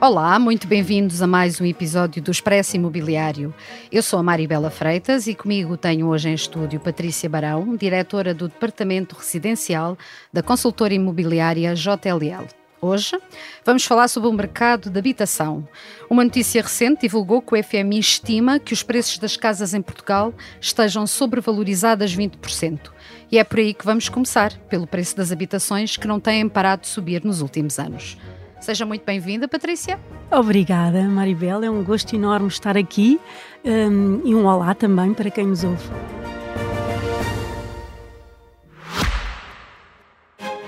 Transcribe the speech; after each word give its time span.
Olá, 0.00 0.36
muito 0.40 0.66
bem-vindos 0.66 1.22
a 1.22 1.28
mais 1.28 1.60
um 1.60 1.64
episódio 1.64 2.20
do 2.20 2.32
Expresso 2.32 2.74
Imobiliário. 2.74 3.54
Eu 3.92 4.02
sou 4.02 4.18
a 4.18 4.22
Maribela 4.22 4.68
Freitas 4.68 5.28
e 5.28 5.34
comigo 5.36 5.76
tenho 5.76 6.08
hoje 6.08 6.28
em 6.28 6.34
estúdio 6.34 6.80
Patrícia 6.80 7.30
Barão, 7.30 7.76
diretora 7.76 8.34
do 8.34 8.48
Departamento 8.48 9.14
Residencial 9.14 9.96
da 10.32 10.42
consultora 10.42 10.92
imobiliária 10.92 11.74
JLL. 11.76 12.61
Hoje 12.84 13.16
vamos 13.64 13.84
falar 13.84 14.08
sobre 14.08 14.28
o 14.28 14.32
mercado 14.32 14.90
de 14.90 14.98
habitação. 14.98 15.64
Uma 16.10 16.24
notícia 16.24 16.60
recente 16.60 17.02
divulgou 17.02 17.40
que 17.40 17.54
o 17.54 17.62
FMI 17.62 18.00
estima 18.00 18.58
que 18.58 18.72
os 18.72 18.82
preços 18.82 19.18
das 19.18 19.36
casas 19.36 19.72
em 19.72 19.80
Portugal 19.80 20.34
estejam 20.60 21.06
sobrevalorizadas 21.06 22.12
20%. 22.12 22.90
E 23.30 23.38
é 23.38 23.44
por 23.44 23.60
aí 23.60 23.72
que 23.72 23.84
vamos 23.84 24.08
começar, 24.08 24.58
pelo 24.68 24.84
preço 24.84 25.16
das 25.16 25.30
habitações 25.30 25.96
que 25.96 26.08
não 26.08 26.18
têm 26.18 26.48
parado 26.48 26.82
de 26.82 26.88
subir 26.88 27.24
nos 27.24 27.40
últimos 27.40 27.78
anos. 27.78 28.18
Seja 28.60 28.84
muito 28.84 29.04
bem-vinda, 29.04 29.46
Patrícia. 29.46 30.00
Obrigada, 30.28 31.04
Maribel. 31.04 31.62
É 31.62 31.70
um 31.70 31.84
gosto 31.84 32.16
enorme 32.16 32.48
estar 32.48 32.76
aqui 32.76 33.20
um, 33.64 34.22
e 34.24 34.34
um 34.34 34.44
olá 34.44 34.74
também 34.74 35.14
para 35.14 35.30
quem 35.30 35.46
nos 35.46 35.62
ouve. 35.62 35.88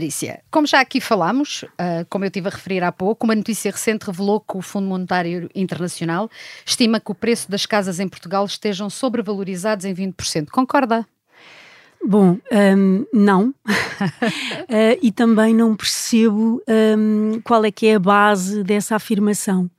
Patrícia, 0.00 0.42
como 0.50 0.66
já 0.66 0.80
aqui 0.80 0.98
falámos, 0.98 1.62
uh, 1.62 2.06
como 2.08 2.24
eu 2.24 2.28
estive 2.28 2.48
a 2.48 2.50
referir 2.50 2.82
há 2.82 2.90
pouco, 2.90 3.26
uma 3.26 3.34
notícia 3.34 3.70
recente 3.70 4.06
revelou 4.06 4.40
que 4.40 4.56
o 4.56 4.62
Fundo 4.62 4.88
Monetário 4.88 5.50
Internacional 5.54 6.30
estima 6.64 6.98
que 6.98 7.10
o 7.10 7.14
preço 7.14 7.50
das 7.50 7.66
casas 7.66 8.00
em 8.00 8.08
Portugal 8.08 8.46
estejam 8.46 8.88
sobrevalorizados 8.88 9.84
em 9.84 9.94
20%. 9.94 10.48
Concorda? 10.48 11.06
Bom, 12.02 12.38
um, 12.50 13.06
não. 13.12 13.48
uh, 13.48 13.54
e 15.02 15.12
também 15.12 15.54
não 15.54 15.76
percebo 15.76 16.62
um, 16.96 17.40
qual 17.44 17.64
é 17.64 17.70
que 17.70 17.86
é 17.86 17.96
a 17.96 17.98
base 17.98 18.64
dessa 18.64 18.96
afirmação. 18.96 19.70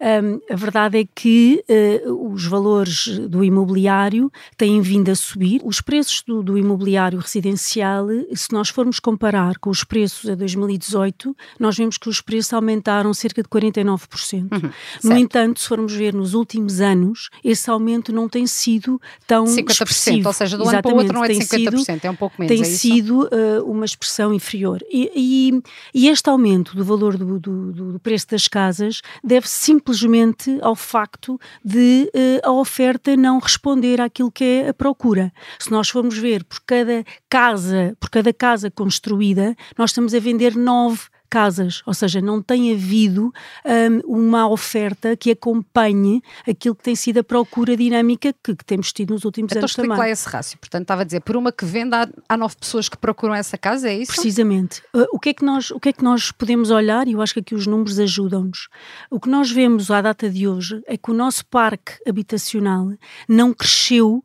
Um, 0.00 0.40
a 0.52 0.56
verdade 0.56 0.98
é 0.98 1.06
que 1.14 1.62
uh, 2.04 2.32
os 2.32 2.46
valores 2.46 3.18
do 3.28 3.44
imobiliário 3.44 4.30
têm 4.56 4.80
vindo 4.80 5.10
a 5.10 5.14
subir. 5.14 5.60
Os 5.64 5.80
preços 5.80 6.22
do, 6.26 6.42
do, 6.42 6.58
imobiliário 6.58 7.18
residencial, 7.18 8.06
se 8.34 8.52
nós 8.52 8.68
formos 8.68 8.98
comparar 8.98 9.58
com 9.58 9.70
os 9.70 9.84
preços 9.84 10.28
a 10.30 10.34
2018, 10.34 11.36
nós 11.58 11.76
vemos 11.76 11.98
que 11.98 12.08
os 12.08 12.20
preços 12.20 12.52
aumentaram 12.52 13.12
cerca 13.12 13.42
de 13.42 13.48
49%. 13.48 14.48
Uhum, 14.52 14.70
no 15.04 15.16
entanto, 15.16 15.60
se 15.60 15.68
formos 15.68 15.92
ver 15.92 16.14
nos 16.14 16.34
últimos 16.34 16.80
anos, 16.80 17.28
esse 17.44 17.70
aumento 17.70 18.12
não 18.12 18.28
tem 18.28 18.46
sido 18.46 19.00
tão 19.26 19.44
50%, 19.44 19.70
expressivo. 19.70 20.28
ou 20.28 20.32
seja, 20.32 20.56
do 20.56 20.68
ano 20.68 20.82
para 20.82 20.94
o 20.94 20.96
outro 20.96 21.12
não 21.12 21.24
é 21.24 21.28
de 21.28 21.38
50%, 21.38 21.65
sido, 21.70 22.04
é 22.04 22.10
um 22.10 22.16
pouco 22.16 22.36
menos. 22.38 22.54
Tem 22.54 22.62
é 22.62 22.64
sido 22.64 23.24
uh, 23.24 23.70
uma 23.70 23.84
expressão 23.84 24.32
inferior. 24.32 24.82
E, 24.90 25.10
e, 25.14 25.62
e, 25.94 26.08
este 26.08 26.28
aumento 26.28 26.76
do 26.76 26.84
valor 26.84 27.16
do, 27.16 27.38
do, 27.38 27.72
do 27.72 28.00
preço 28.00 28.28
das 28.28 28.48
casas 28.48 29.00
deve 29.22 29.48
simplesmente 29.48 30.58
ao 30.62 30.76
facto 30.76 31.38
de 31.64 32.10
uh, 32.14 32.48
a 32.48 32.52
oferta 32.52 33.16
não 33.16 33.38
responder 33.38 34.00
àquilo 34.00 34.30
que 34.30 34.44
é 34.44 34.68
a 34.68 34.74
procura. 34.74 35.32
Se 35.58 35.70
nós 35.70 35.88
formos 35.88 36.16
ver 36.16 36.44
por 36.44 36.60
cada 36.66 37.04
casa, 37.28 37.96
por 37.98 38.10
cada 38.10 38.32
casa 38.32 38.70
construída, 38.70 39.54
nós 39.76 39.90
estamos 39.90 40.14
a 40.14 40.18
vender 40.18 40.56
nove 40.56 41.00
casas, 41.28 41.82
ou 41.86 41.94
seja, 41.94 42.20
não 42.20 42.40
tem 42.42 42.72
havido 42.72 43.32
um, 43.64 44.28
uma 44.28 44.48
oferta 44.48 45.16
que 45.16 45.30
acompanhe 45.30 46.22
aquilo 46.48 46.74
que 46.74 46.82
tem 46.82 46.94
sido 46.94 47.18
a 47.18 47.24
procura 47.24 47.76
dinâmica 47.76 48.34
que, 48.42 48.54
que 48.54 48.64
temos 48.64 48.92
tido 48.92 49.14
nos 49.14 49.24
últimos 49.24 49.50
então, 49.52 49.60
anos 49.60 49.74
também. 49.74 49.90
Então 49.92 49.98
lá 49.98 50.08
esse 50.08 50.28
rácio, 50.28 50.58
portanto 50.58 50.82
estava 50.82 51.02
a 51.02 51.04
dizer, 51.04 51.20
por 51.20 51.36
uma 51.36 51.52
que 51.52 51.64
venda 51.64 52.02
há, 52.02 52.34
há 52.34 52.36
nove 52.36 52.56
pessoas 52.56 52.88
que 52.88 52.96
procuram 52.96 53.34
essa 53.34 53.58
casa, 53.58 53.88
é 53.88 53.98
isso? 53.98 54.12
Precisamente. 54.12 54.82
Uh, 54.94 55.06
o, 55.12 55.18
que 55.18 55.30
é 55.30 55.34
que 55.34 55.44
nós, 55.44 55.70
o 55.70 55.80
que 55.80 55.88
é 55.88 55.92
que 55.92 56.02
nós 56.02 56.30
podemos 56.30 56.70
olhar, 56.70 57.06
e 57.08 57.12
eu 57.12 57.22
acho 57.22 57.34
que 57.34 57.40
aqui 57.40 57.54
os 57.54 57.66
números 57.66 57.98
ajudam-nos, 57.98 58.68
o 59.10 59.20
que 59.20 59.28
nós 59.28 59.50
vemos 59.50 59.90
à 59.90 60.00
data 60.00 60.28
de 60.30 60.46
hoje 60.46 60.82
é 60.86 60.96
que 60.96 61.10
o 61.10 61.14
nosso 61.14 61.44
parque 61.46 61.92
habitacional 62.06 62.92
não 63.28 63.52
cresceu 63.52 64.22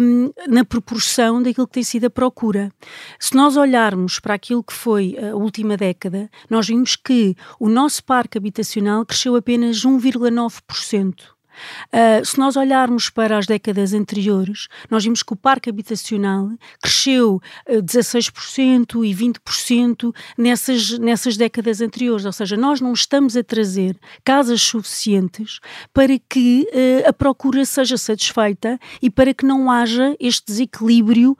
um, 0.00 0.30
na 0.48 0.64
proporção 0.64 1.42
daquilo 1.42 1.66
que 1.66 1.74
tem 1.74 1.84
sido 1.84 2.06
a 2.06 2.10
procura. 2.10 2.70
Se 3.18 3.34
nós 3.34 3.56
olharmos 3.56 4.18
para 4.18 4.34
aquilo 4.34 4.62
que 4.62 4.72
foi 4.72 5.16
a 5.18 5.34
última 5.34 5.76
década, 5.76 6.30
nós 6.48 6.66
vimos 6.66 6.96
que 6.96 7.34
o 7.58 7.68
nosso 7.68 8.04
parque 8.04 8.38
habitacional 8.38 9.04
cresceu 9.04 9.36
apenas 9.36 9.84
1,9%. 9.84 11.33
Uh, 11.92 12.24
se 12.24 12.38
nós 12.38 12.56
olharmos 12.56 13.10
para 13.10 13.38
as 13.38 13.46
décadas 13.46 13.92
anteriores, 13.92 14.68
nós 14.90 15.04
vimos 15.04 15.22
que 15.22 15.32
o 15.32 15.36
parque 15.36 15.70
habitacional 15.70 16.50
cresceu 16.82 17.40
uh, 17.68 17.82
16% 17.82 19.04
e 19.04 19.14
20% 19.14 20.14
nessas, 20.36 20.98
nessas 20.98 21.36
décadas 21.36 21.80
anteriores, 21.80 22.24
ou 22.24 22.32
seja, 22.32 22.56
nós 22.56 22.80
não 22.80 22.92
estamos 22.92 23.36
a 23.36 23.42
trazer 23.42 23.96
casas 24.24 24.62
suficientes 24.62 25.60
para 25.92 26.18
que 26.28 26.66
uh, 26.72 27.08
a 27.08 27.12
procura 27.12 27.64
seja 27.64 27.96
satisfeita 27.96 28.78
e 29.00 29.10
para 29.10 29.32
que 29.32 29.46
não 29.46 29.70
haja 29.70 30.16
este 30.18 30.46
desequilíbrio 30.46 31.36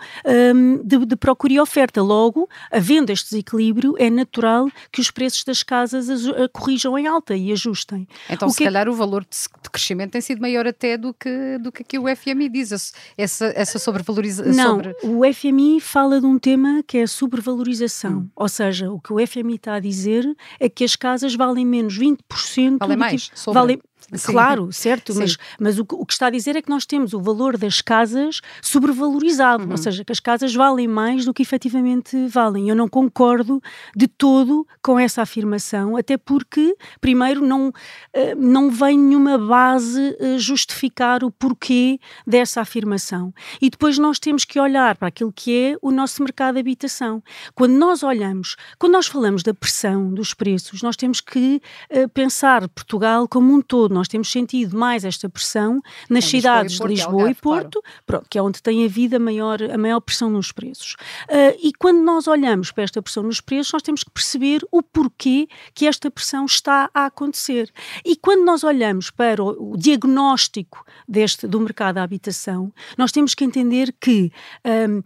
um, 0.54 0.82
de, 0.84 1.06
de, 1.06 1.16
procura 1.16 1.52
e 1.52 1.60
oferta. 1.60 2.02
Logo, 2.02 2.48
havendo 2.70 3.10
este 3.10 3.30
desequilíbrio, 3.30 3.94
é 3.98 4.10
natural 4.10 4.68
que 4.92 5.00
os 5.00 5.10
preços 5.10 5.44
das 5.44 5.62
casas 5.62 6.08
corrijam 6.52 6.98
em 6.98 7.06
alta 7.06 7.34
e 7.36 7.52
ajustem. 7.52 8.06
Então, 8.28 8.48
o 8.48 8.50
se 8.50 8.58
que... 8.58 8.64
É 8.64 8.66
calhar, 8.66 8.88
o 8.88 8.94
valor 8.94 9.24
de, 9.24 9.36
de 9.62 9.70
tem 10.08 10.20
sido 10.20 10.40
maior 10.40 10.66
até 10.66 10.96
do 10.96 11.12
que, 11.12 11.58
do 11.58 11.72
que 11.72 11.82
aqui 11.82 11.98
o 11.98 12.04
FMI 12.16 12.48
diz, 12.48 12.94
essa, 13.16 13.46
essa 13.54 13.78
sobrevalorização. 13.78 14.52
Não, 14.52 14.76
sobre... 14.76 14.94
o 15.02 15.34
FMI 15.34 15.80
fala 15.80 16.20
de 16.20 16.26
um 16.26 16.38
tema 16.38 16.82
que 16.86 16.98
é 16.98 17.02
a 17.02 17.08
sobrevalorização, 17.08 18.18
hum. 18.18 18.28
ou 18.34 18.48
seja, 18.48 18.90
o 18.90 19.00
que 19.00 19.12
o 19.12 19.26
FMI 19.26 19.56
está 19.56 19.74
a 19.74 19.80
dizer 19.80 20.24
é 20.58 20.68
que 20.68 20.84
as 20.84 20.96
casas 20.96 21.34
valem 21.34 21.64
menos 21.66 21.98
20% 21.98 22.78
valem 22.78 22.96
mais, 22.96 23.28
que, 23.28 23.52
valem, 23.52 23.80
Sim. 24.12 24.32
Claro, 24.32 24.72
certo, 24.72 25.14
mas, 25.14 25.36
mas 25.58 25.78
o, 25.78 25.82
o, 25.82 26.06
que 26.06 26.12
está 26.12 26.26
a 26.26 26.30
dizer 26.30 26.56
é 26.56 26.62
que 26.62 26.68
nós 26.68 26.84
temos 26.84 27.12
o 27.12 27.20
valor 27.20 27.56
das 27.56 27.80
casas 27.80 28.40
sobrevalorizado, 28.60 29.64
uhum. 29.64 29.70
ou 29.70 29.76
seja, 29.76 30.04
que 30.04 30.12
as 30.12 30.20
casas 30.20 30.54
valem 30.54 30.86
mais 30.86 31.24
do 31.24 31.32
que 31.32 31.42
efetivamente 31.42 32.26
valem. 32.26 32.68
Eu 32.68 32.76
não 32.76 32.88
concordo 32.88 33.62
de 33.96 34.06
todo 34.06 34.66
com 34.82 34.98
essa 34.98 35.22
afirmação, 35.22 35.96
até 35.96 36.16
porque, 36.16 36.76
primeiro, 37.00 37.44
não, 37.46 37.72
eh, 38.12 38.34
não 38.34 38.70
vem 38.70 38.98
nenhuma 38.98 39.38
base 39.38 40.16
eh, 40.20 40.38
justificar 40.38 41.24
o 41.24 41.30
porquê 41.30 41.98
dessa 42.26 42.60
afirmação. 42.60 43.32
E 43.60 43.70
depois 43.70 43.98
nós 43.98 44.18
temos 44.18 44.44
que 44.44 44.60
olhar 44.60 44.96
para 44.96 45.08
aquilo 45.08 45.32
que 45.32 45.56
é 45.56 45.76
o 45.80 45.90
nosso 45.90 46.22
mercado 46.22 46.54
de 46.54 46.60
habitação. 46.60 47.22
Quando 47.54 47.72
nós 47.72 48.02
olhamos, 48.02 48.56
quando 48.78 48.92
nós 48.92 49.06
falamos 49.06 49.42
da 49.42 49.54
pressão 49.54 50.12
dos 50.12 50.34
preços, 50.34 50.82
nós 50.82 50.96
temos 50.96 51.20
que 51.20 51.60
uh, 51.90 52.08
pensar 52.10 52.68
Portugal 52.68 53.26
como 53.28 53.52
um 53.52 53.60
todo 53.60 53.93
nós 53.94 54.08
temos 54.08 54.30
sentido 54.30 54.76
mais 54.76 55.04
esta 55.04 55.28
pressão 55.28 55.80
nas 56.10 56.24
é, 56.24 56.28
cidades 56.28 56.78
de 56.78 56.86
Lisboa 56.86 57.30
e 57.30 57.34
Porto, 57.34 57.80
claro. 57.80 58.02
pronto, 58.06 58.26
que 58.28 58.38
é 58.38 58.42
onde 58.42 58.62
tem 58.62 58.84
havido 58.84 59.16
a 59.16 59.18
maior, 59.18 59.62
a 59.62 59.78
maior 59.78 60.00
pressão 60.00 60.28
nos 60.28 60.52
preços. 60.52 60.94
Uh, 61.28 61.56
e 61.62 61.72
quando 61.78 62.02
nós 62.02 62.26
olhamos 62.26 62.70
para 62.70 62.84
esta 62.84 63.00
pressão 63.00 63.22
nos 63.22 63.40
preços, 63.40 63.72
nós 63.72 63.82
temos 63.82 64.04
que 64.04 64.10
perceber 64.10 64.60
o 64.70 64.82
porquê 64.82 65.48
que 65.74 65.86
esta 65.86 66.10
pressão 66.10 66.44
está 66.44 66.90
a 66.92 67.06
acontecer. 67.06 67.72
E 68.04 68.16
quando 68.16 68.44
nós 68.44 68.64
olhamos 68.64 69.10
para 69.10 69.42
o, 69.42 69.76
diagnóstico 69.76 70.84
deste, 71.08 71.46
do 71.46 71.60
mercado 71.60 71.94
da 71.96 72.02
habitação, 72.02 72.72
nós 72.98 73.12
temos 73.12 73.34
que 73.34 73.44
entender 73.44 73.94
que 74.00 74.32
um, 74.64 75.02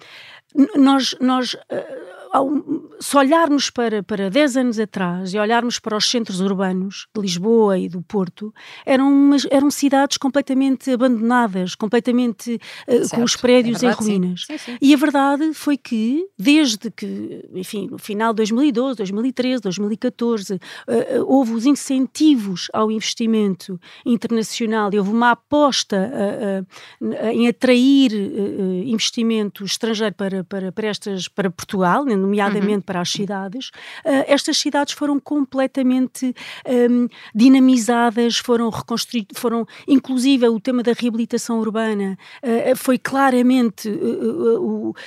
nós, 0.77 1.15
nós 1.21 1.55
uh, 1.55 2.18
se 3.01 3.17
olharmos 3.17 3.71
para, 3.71 4.03
para 4.03 4.31
10 4.31 4.57
anos 4.57 4.79
atrás 4.79 5.33
e 5.33 5.39
olharmos 5.39 5.79
para 5.79 5.97
os 5.97 6.09
centros 6.11 6.41
urbanos 6.41 7.07
de 7.15 7.21
Lisboa 7.21 7.79
e 7.79 7.89
do 7.89 8.03
Porto, 8.03 8.53
eram, 8.85 9.11
umas, 9.11 9.47
eram 9.51 9.71
cidades 9.71 10.17
completamente 10.17 10.91
abandonadas, 10.91 11.75
completamente 11.75 12.61
uh, 12.87 13.09
com 13.15 13.23
os 13.23 13.37
prédios 13.37 13.83
é 13.83 13.89
verdade, 13.89 14.05
em 14.05 14.11
ruínas. 14.11 14.45
Sim. 14.47 14.59
Sim, 14.59 14.73
sim. 14.73 14.79
E 14.81 14.95
a 14.95 14.97
verdade 14.97 15.55
foi 15.55 15.77
que, 15.77 16.27
desde 16.39 16.91
que, 16.91 17.49
enfim, 17.55 17.89
no 17.91 17.99
final 17.99 18.33
de 18.33 18.39
2012, 18.39 18.97
2013, 18.99 19.63
2014, 19.63 20.55
uh, 20.55 20.59
uh, 20.59 21.25
houve 21.27 21.53
os 21.53 21.67
incentivos 21.67 22.69
ao 22.73 22.91
investimento 22.91 23.81
internacional 24.05 24.91
e 24.93 24.99
houve 24.99 25.11
uma 25.11 25.33
aposta 25.33 26.11
uh, 27.01 27.07
em 27.33 27.49
atrair 27.49 28.13
investimento 28.85 29.65
estrangeiro 29.65 30.15
para, 30.15 30.45
para, 30.45 30.73
para, 30.73 30.87
estas, 30.89 31.29
para 31.29 31.51
Portugal, 31.51 32.05
nomeadamente 32.19 32.77
uhum. 32.77 32.83
para 32.83 33.01
as 33.01 33.11
cidades, 33.11 33.71
estas 34.27 34.59
cidades 34.59 34.95
foram 34.95 35.19
completamente 35.19 36.35
um, 36.91 37.09
dinamizadas, 37.35 38.39
foram 38.39 38.69
reconstruídas, 38.71 39.39
foram, 39.39 39.67
inclusive 39.87 40.49
o 40.49 40.61
tema 40.61 40.83
da 40.83 40.93
reabilitação 40.93 41.59
urbana 41.59 42.17
foi 42.77 42.99
claramente, 42.99 43.91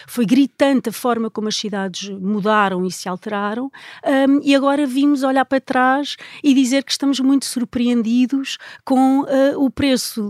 foi 0.08 0.26
gritante 0.26 0.90
a 0.90 0.92
forma 0.92 1.30
como 1.30 1.48
as 1.48 1.56
cidades 1.56 2.10
mudaram 2.10 2.86
e 2.86 2.92
se 2.92 3.08
alteraram, 3.08 3.72
um, 4.06 4.40
e 4.44 4.56
agora 4.56 4.86
vimos 4.86 5.24
olhar 5.24 5.46
para 5.46 5.60
trás 5.60 6.16
e 6.44 6.54
dizer 6.54 6.84
que 6.84 6.92
estamos 6.92 7.20
muito 7.20 7.46
surpreendidos 7.46 8.58
com 8.84 9.22
uh, 9.22 9.26
o 9.58 9.70
preço 9.70 10.22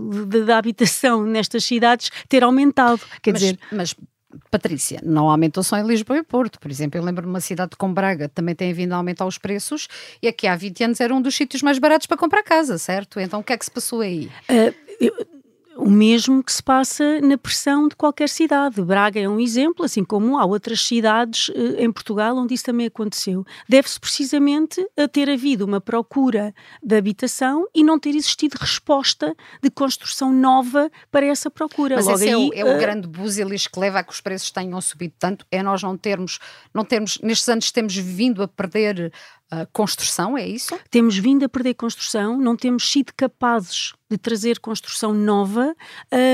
da 0.46 0.58
habitação 0.58 1.24
nestas 1.26 1.64
cidades 1.64 2.10
ter 2.28 2.42
aumentado. 2.42 3.00
Quer 3.22 3.32
mas, 3.32 3.40
dizer, 3.40 3.58
mas 3.70 3.94
Patrícia, 4.50 5.00
não 5.02 5.28
aumentou 5.28 5.62
só 5.62 5.76
em 5.76 5.86
Lisboa 5.86 6.18
e 6.18 6.22
Porto, 6.22 6.58
por 6.58 6.70
exemplo. 6.70 6.98
Eu 6.98 7.04
lembro-me 7.04 7.28
de 7.28 7.34
uma 7.34 7.40
cidade 7.40 7.76
como 7.76 7.94
Braga 7.94 8.28
também 8.28 8.54
tem 8.54 8.72
vindo 8.72 8.92
a 8.92 8.96
aumentar 8.96 9.26
os 9.26 9.38
preços 9.38 9.88
e 10.22 10.28
aqui 10.28 10.46
há 10.46 10.56
20 10.56 10.84
anos 10.84 11.00
era 11.00 11.14
um 11.14 11.20
dos 11.20 11.34
sítios 11.34 11.62
mais 11.62 11.78
baratos 11.78 12.06
para 12.06 12.16
comprar 12.16 12.42
casa, 12.42 12.78
certo? 12.78 13.20
Então 13.20 13.40
o 13.40 13.42
que 13.42 13.52
é 13.52 13.58
que 13.58 13.64
se 13.64 13.70
passou 13.70 14.00
aí? 14.00 14.30
Uh, 14.48 14.74
eu 15.00 15.41
o 15.76 15.90
mesmo 15.90 16.42
que 16.42 16.52
se 16.52 16.62
passa 16.62 17.20
na 17.20 17.38
pressão 17.38 17.88
de 17.88 17.96
qualquer 17.96 18.28
cidade. 18.28 18.82
Braga 18.82 19.20
é 19.20 19.28
um 19.28 19.40
exemplo, 19.40 19.84
assim 19.84 20.04
como 20.04 20.38
há 20.38 20.44
outras 20.44 20.80
cidades 20.80 21.50
eh, 21.54 21.84
em 21.84 21.92
Portugal 21.92 22.36
onde 22.36 22.54
isso 22.54 22.64
também 22.64 22.86
aconteceu. 22.86 23.44
Deve-se 23.68 23.98
precisamente 23.98 24.84
a 24.96 25.08
ter 25.08 25.30
havido 25.30 25.64
uma 25.64 25.80
procura 25.80 26.54
de 26.82 26.96
habitação 26.96 27.66
e 27.74 27.82
não 27.82 27.98
ter 27.98 28.14
existido 28.14 28.56
resposta 28.60 29.34
de 29.62 29.70
construção 29.70 30.32
nova 30.32 30.90
para 31.10 31.26
essa 31.26 31.50
procura. 31.50 31.96
Mas 31.96 32.06
Logo 32.06 32.18
esse 32.18 32.28
aí, 32.28 32.50
é, 32.54 32.64
o, 32.64 32.68
é 32.68 32.72
uh... 32.72 32.76
o 32.76 32.78
grande 32.78 33.08
busilis 33.08 33.66
que 33.66 33.78
leva 33.78 34.00
a 34.00 34.04
que 34.04 34.12
os 34.12 34.20
preços 34.20 34.50
tenham 34.50 34.80
subido 34.80 35.14
tanto, 35.18 35.46
é 35.50 35.62
nós 35.62 35.82
não 35.82 35.96
termos, 35.96 36.38
não 36.74 36.84
termos, 36.84 37.18
nestes 37.22 37.48
anos 37.48 37.70
temos 37.70 37.96
vindo 37.96 38.42
a 38.42 38.48
perder 38.48 39.12
a 39.52 39.66
construção, 39.66 40.36
é 40.38 40.48
isso? 40.48 40.74
Temos 40.90 41.18
vindo 41.18 41.44
a 41.44 41.48
perder 41.48 41.74
construção, 41.74 42.38
não 42.38 42.56
temos 42.56 42.90
sido 42.90 43.12
capazes 43.14 43.92
de 44.10 44.18
trazer 44.18 44.58
construção 44.58 45.14
nova 45.14 45.74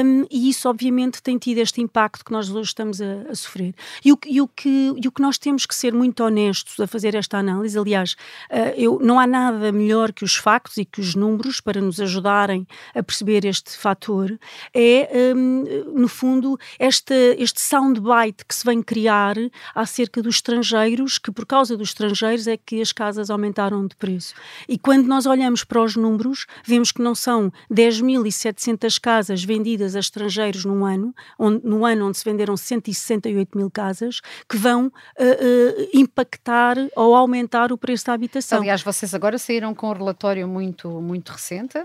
um, 0.04 0.24
e 0.30 0.48
isso 0.48 0.68
obviamente 0.68 1.22
tem 1.22 1.38
tido 1.38 1.58
este 1.58 1.80
impacto 1.80 2.24
que 2.24 2.32
nós 2.32 2.50
hoje 2.50 2.68
estamos 2.68 3.00
a, 3.00 3.22
a 3.30 3.34
sofrer. 3.34 3.72
E 4.04 4.12
o, 4.12 4.18
e, 4.26 4.40
o 4.40 4.48
que, 4.48 4.92
e 4.96 5.06
o 5.06 5.12
que 5.12 5.22
nós 5.22 5.38
temos 5.38 5.64
que 5.64 5.74
ser 5.74 5.92
muito 5.92 6.22
honestos 6.22 6.78
a 6.80 6.86
fazer 6.88 7.14
esta 7.14 7.38
análise, 7.38 7.78
aliás, 7.78 8.16
uh, 8.50 8.74
eu, 8.76 8.98
não 9.00 9.18
há 9.18 9.26
nada 9.26 9.70
melhor 9.70 10.12
que 10.12 10.24
os 10.24 10.34
factos 10.34 10.76
e 10.76 10.84
que 10.84 11.00
os 11.00 11.14
números 11.14 11.60
para 11.60 11.80
nos 11.80 12.00
ajudarem 12.00 12.66
a 12.94 13.02
perceber 13.02 13.44
este 13.44 13.76
fator, 13.76 14.36
é 14.74 15.34
um, 15.36 15.64
no 16.00 16.08
fundo 16.08 16.58
este, 16.80 17.14
este 17.38 17.60
soundbite 17.60 18.44
que 18.44 18.54
se 18.54 18.64
vem 18.64 18.82
criar 18.82 19.36
acerca 19.72 20.20
dos 20.20 20.36
estrangeiros, 20.36 21.18
que 21.18 21.30
por 21.30 21.46
causa 21.46 21.76
dos 21.76 21.90
estrangeiros 21.90 22.46
é 22.48 22.56
que 22.56 22.80
as 22.80 22.90
casas 22.90 23.07
casas 23.08 23.30
aumentaram 23.30 23.86
de 23.86 23.96
preço. 23.96 24.34
E 24.68 24.78
quando 24.78 25.06
nós 25.06 25.24
olhamos 25.24 25.64
para 25.64 25.82
os 25.82 25.96
números, 25.96 26.46
vemos 26.62 26.92
que 26.92 27.00
não 27.00 27.14
são 27.14 27.50
10.700 27.72 29.00
casas 29.00 29.42
vendidas 29.42 29.96
a 29.96 30.00
estrangeiros 30.00 30.64
num 30.66 30.84
ano, 30.84 31.14
onde, 31.38 31.66
no 31.66 31.86
ano 31.86 32.08
onde 32.08 32.18
se 32.18 32.24
venderam 32.24 32.54
168 32.54 33.56
mil 33.56 33.70
casas, 33.70 34.20
que 34.48 34.58
vão 34.58 34.86
uh, 34.86 34.90
uh, 34.90 35.88
impactar 35.94 36.76
ou 36.94 37.14
aumentar 37.14 37.72
o 37.72 37.78
preço 37.78 38.04
da 38.06 38.12
habitação. 38.12 38.60
Aliás, 38.60 38.82
vocês 38.82 39.14
agora 39.14 39.38
saíram 39.38 39.74
com 39.74 39.88
um 39.88 39.92
relatório 39.94 40.46
muito, 40.46 40.88
muito 41.00 41.32
recente 41.32 41.78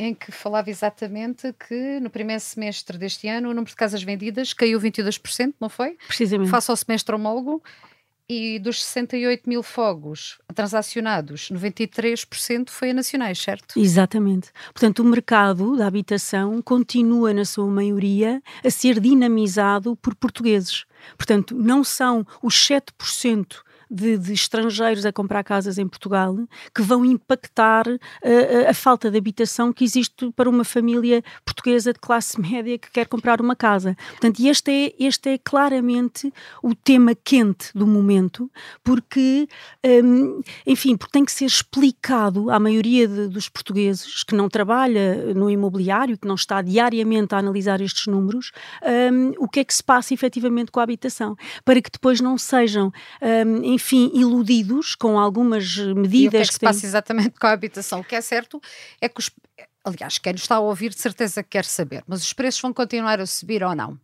em 0.00 0.14
que 0.14 0.30
falava 0.30 0.70
exatamente 0.70 1.52
que 1.68 1.98
no 2.00 2.08
primeiro 2.08 2.40
semestre 2.40 2.96
deste 2.96 3.26
ano 3.26 3.48
o 3.48 3.50
número 3.50 3.70
de 3.70 3.76
casas 3.76 4.00
vendidas 4.00 4.52
caiu 4.52 4.80
22%, 4.80 5.54
não 5.60 5.68
foi? 5.68 5.96
Precisamente. 6.06 6.50
Face 6.50 6.70
ao 6.70 6.76
semestre 6.76 7.14
homólogo 7.14 7.60
e 8.28 8.58
dos 8.58 8.84
68 8.84 9.48
mil 9.48 9.62
fogos 9.62 10.38
transacionados, 10.54 11.48
93% 11.50 12.68
foi 12.68 12.90
a 12.90 12.94
nacionais, 12.94 13.38
certo? 13.38 13.78
Exatamente. 13.78 14.50
Portanto, 14.72 15.00
o 15.00 15.04
mercado 15.04 15.76
da 15.76 15.86
habitação 15.86 16.60
continua, 16.60 17.32
na 17.32 17.44
sua 17.44 17.66
maioria, 17.66 18.42
a 18.62 18.70
ser 18.70 19.00
dinamizado 19.00 19.96
por 19.96 20.14
portugueses. 20.14 20.84
Portanto, 21.16 21.54
não 21.54 21.82
são 21.82 22.26
os 22.42 22.54
7% 22.54 23.62
de, 23.90 24.18
de, 24.18 24.32
estrangeiros 24.32 25.06
a 25.06 25.12
comprar 25.12 25.42
casas 25.42 25.78
em 25.78 25.86
Portugal 25.86 26.36
que 26.74 26.82
vão 26.82 27.04
impactar 27.04 27.86
uh, 27.88 28.68
a 28.68 28.74
falta 28.74 29.10
de 29.10 29.18
habitação 29.18 29.72
que 29.72 29.84
existe 29.84 30.30
para 30.32 30.48
uma 30.48 30.64
família 30.64 31.22
portuguesa 31.44 31.92
de 31.92 31.98
classe 31.98 32.40
média 32.40 32.78
que 32.78 32.90
quer 32.90 33.06
comprar 33.06 33.40
uma 33.40 33.56
casa. 33.56 33.96
Portanto, 34.10 34.40
este 34.44 34.70
é, 34.70 34.94
este 34.98 35.30
é 35.30 35.38
claramente 35.38 36.32
o 36.62 36.74
tema 36.74 37.14
quente 37.14 37.70
do 37.74 37.86
momento, 37.86 38.50
porque, 38.82 39.48
um, 40.04 40.40
enfim, 40.66 40.96
porque 40.96 41.12
tem 41.12 41.24
que 41.24 41.32
ser 41.32 41.46
explicado 41.46 42.50
à 42.50 42.58
maioria 42.58 43.06
de, 43.06 43.28
dos 43.28 43.48
portugueses 43.48 44.22
que 44.22 44.34
não 44.34 44.48
trabalha 44.48 45.34
no 45.34 45.50
imobiliário, 45.50 46.18
que 46.18 46.26
não 46.26 46.34
está 46.34 46.62
diariamente 46.62 47.34
a 47.34 47.38
analisar 47.38 47.80
estes 47.80 48.06
números, 48.06 48.52
um, 49.12 49.32
o 49.38 49.48
que 49.48 49.60
é 49.60 49.64
que 49.64 49.74
se 49.74 49.82
passa 49.82 50.14
efetivamente 50.14 50.70
com 50.70 50.80
a 50.80 50.82
habitação, 50.82 51.36
para 51.64 51.80
que 51.80 51.90
depois 51.90 52.20
não 52.20 52.36
sejam, 52.38 52.92
um, 53.46 53.74
enfim, 53.78 54.10
iludidos 54.12 54.96
com 54.96 55.18
algumas 55.20 55.76
medidas. 55.76 56.12
E 56.12 56.26
o 56.26 56.30
que 56.30 56.36
é 56.36 56.40
que, 56.40 56.48
que 56.48 56.52
se 56.54 56.60
passa 56.60 56.84
exatamente 56.84 57.38
com 57.38 57.46
a 57.46 57.52
habitação? 57.52 58.00
O 58.00 58.04
que 58.04 58.16
é 58.16 58.20
certo 58.20 58.60
é 59.00 59.08
que 59.08 59.20
os. 59.20 59.30
Aliás, 59.84 60.18
quem 60.18 60.34
está 60.34 60.56
a 60.56 60.60
ouvir 60.60 60.90
de 60.90 61.00
certeza 61.00 61.42
quer 61.42 61.64
saber, 61.64 62.02
mas 62.06 62.22
os 62.22 62.32
preços 62.32 62.60
vão 62.60 62.74
continuar 62.74 63.20
a 63.20 63.26
subir 63.26 63.62
ou 63.62 63.74
não? 63.74 63.98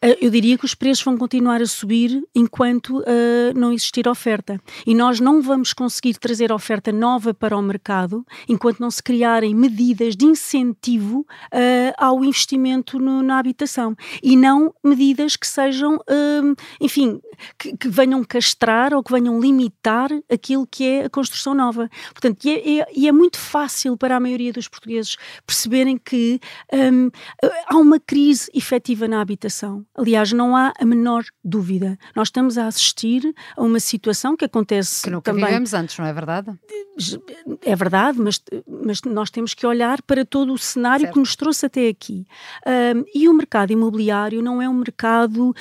Eh, 0.00 0.18
eu 0.20 0.30
diria 0.30 0.58
que 0.58 0.64
os 0.64 0.74
preços 0.74 1.04
vão 1.04 1.16
continuar 1.16 1.62
a 1.62 1.66
subir 1.66 2.22
enquanto 2.34 2.98
uh, 2.98 3.04
não 3.54 3.72
existir 3.72 4.08
oferta. 4.08 4.60
E 4.86 4.94
nós 4.94 5.20
não 5.20 5.40
vamos 5.40 5.72
conseguir 5.72 6.14
trazer 6.14 6.50
oferta 6.50 6.90
nova 6.90 7.32
para 7.32 7.56
o 7.56 7.62
mercado 7.62 8.26
enquanto 8.48 8.80
não 8.80 8.90
se 8.90 9.02
criarem 9.02 9.54
medidas 9.54 10.16
de 10.16 10.24
incentivo 10.24 11.20
uh, 11.20 11.94
ao 11.96 12.24
investimento 12.24 12.98
no, 12.98 13.22
na 13.22 13.38
habitação. 13.38 13.96
E 14.22 14.36
não 14.36 14.74
medidas 14.82 15.36
que 15.36 15.46
sejam, 15.46 15.96
uh, 15.96 16.56
enfim, 16.80 17.20
que, 17.58 17.76
que, 17.76 17.88
venham 17.88 18.24
castrar 18.24 18.92
ou 18.92 19.02
que 19.02 19.12
venham 19.12 19.40
limitar 19.40 20.10
aquilo 20.30 20.66
que 20.66 20.84
é 20.84 21.04
a 21.04 21.10
construção 21.10 21.54
nova. 21.54 21.88
Portanto, 22.12 22.44
e 22.44 22.50
é, 22.50 22.80
é, 22.80 22.86
e 22.94 23.08
é 23.08 23.12
muito 23.12 23.38
fácil 23.38 23.96
para 23.96 24.16
a 24.16 24.20
maioria 24.20 24.52
dos 24.52 24.66
portugueses 24.66 25.16
perceberem 25.46 25.96
que 25.96 26.40
um, 26.72 27.10
há 27.66 27.76
uma 27.76 28.00
crise 28.00 28.50
efetiva 28.54 29.06
na 29.06 29.20
habitação 29.20 29.51
Aliás, 29.94 30.32
não 30.32 30.56
há 30.56 30.72
a 30.78 30.84
menor 30.84 31.24
dúvida. 31.44 31.98
Nós 32.14 32.28
estamos 32.28 32.58
a 32.58 32.66
assistir 32.66 33.34
a 33.56 33.62
uma 33.62 33.80
situação 33.80 34.36
que 34.36 34.44
acontece 34.44 35.02
que 35.02 35.10
nunca 35.10 35.30
também... 35.30 35.44
vivemos 35.46 35.74
antes, 35.74 35.98
não 35.98 36.06
é 36.06 36.12
verdade? 36.12 36.58
É 37.62 37.74
verdade, 37.74 38.20
mas, 38.20 38.40
mas 38.66 39.02
nós 39.02 39.30
temos 39.30 39.54
que 39.54 39.66
olhar 39.66 40.02
para 40.02 40.24
todo 40.24 40.52
o 40.52 40.58
cenário 40.58 41.04
certo. 41.04 41.14
que 41.14 41.20
nos 41.20 41.34
trouxe 41.36 41.66
até 41.66 41.88
aqui. 41.88 42.26
Um, 42.66 43.04
e 43.14 43.28
o 43.28 43.34
mercado 43.34 43.72
imobiliário 43.72 44.42
não 44.42 44.60
é 44.60 44.68
um 44.68 44.74
mercado 44.74 45.50
uh, 45.50 45.54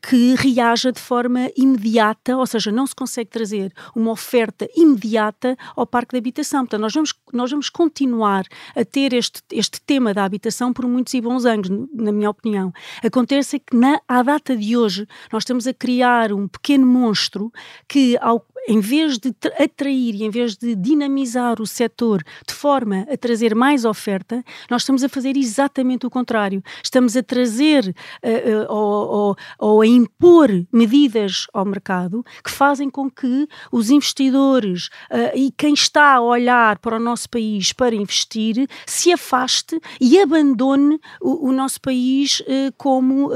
que 0.00 0.34
reaja 0.34 0.90
de 0.90 1.00
forma 1.00 1.50
imediata, 1.56 2.36
ou 2.36 2.46
seja, 2.46 2.72
não 2.72 2.86
se 2.86 2.94
consegue 2.94 3.30
trazer 3.30 3.72
uma 3.94 4.10
oferta 4.10 4.68
imediata 4.74 5.56
ao 5.76 5.86
parque 5.86 6.12
de 6.12 6.18
habitação. 6.18 6.60
Portanto, 6.60 6.80
nós 6.80 6.94
vamos, 6.94 7.14
nós 7.32 7.50
vamos 7.50 7.68
continuar 7.68 8.44
a 8.74 8.84
ter 8.84 9.12
este, 9.12 9.42
este 9.52 9.80
tema 9.80 10.14
da 10.14 10.24
habitação 10.24 10.72
por 10.72 10.86
muitos 10.86 11.12
e 11.14 11.20
bons 11.20 11.44
anos, 11.44 11.68
na 11.94 12.12
minha 12.12 12.30
opinião. 12.30 12.72
Acontece 13.04 13.37
é 13.38 13.58
que 13.58 13.76
na, 13.76 14.00
à 14.08 14.22
data 14.22 14.56
de 14.56 14.76
hoje 14.76 15.06
nós 15.32 15.42
estamos 15.42 15.66
a 15.66 15.74
criar 15.74 16.32
um 16.32 16.46
pequeno 16.48 16.86
monstro 16.86 17.52
que, 17.88 18.16
ao, 18.20 18.44
em 18.66 18.80
vez 18.80 19.18
de 19.18 19.34
atrair 19.58 20.14
e 20.14 20.24
em 20.24 20.30
vez 20.30 20.56
de 20.56 20.74
dinamizar 20.74 21.60
o 21.60 21.66
setor 21.66 22.22
de 22.46 22.54
forma 22.54 23.06
a 23.10 23.16
trazer 23.16 23.54
mais 23.54 23.84
oferta, 23.84 24.42
nós 24.70 24.82
estamos 24.82 25.04
a 25.04 25.08
fazer 25.08 25.36
exatamente 25.36 26.06
o 26.06 26.10
contrário. 26.10 26.62
Estamos 26.82 27.16
a 27.16 27.22
trazer 27.22 27.94
uh, 28.24 28.72
uh, 28.72 28.74
ou, 28.74 29.36
ou, 29.58 29.80
a 29.82 29.86
impor 29.86 30.48
medidas 30.72 31.46
ao 31.52 31.64
mercado 31.64 32.24
que 32.42 32.50
fazem 32.50 32.90
com 32.90 33.10
que 33.10 33.46
os 33.70 33.90
investidores 33.90 34.86
uh, 35.10 35.34
e 35.34 35.52
quem 35.56 35.74
está 35.74 36.14
a 36.14 36.20
olhar 36.20 36.78
para 36.78 36.96
o 36.96 37.00
nosso 37.00 37.28
país 37.28 37.72
para 37.72 37.94
investir 37.94 38.68
se 38.86 39.12
afaste 39.12 39.80
e 40.00 40.18
abandone 40.18 40.98
o, 41.20 41.48
o 41.48 41.52
nosso 41.52 41.80
país 41.80 42.42
como 42.76 43.30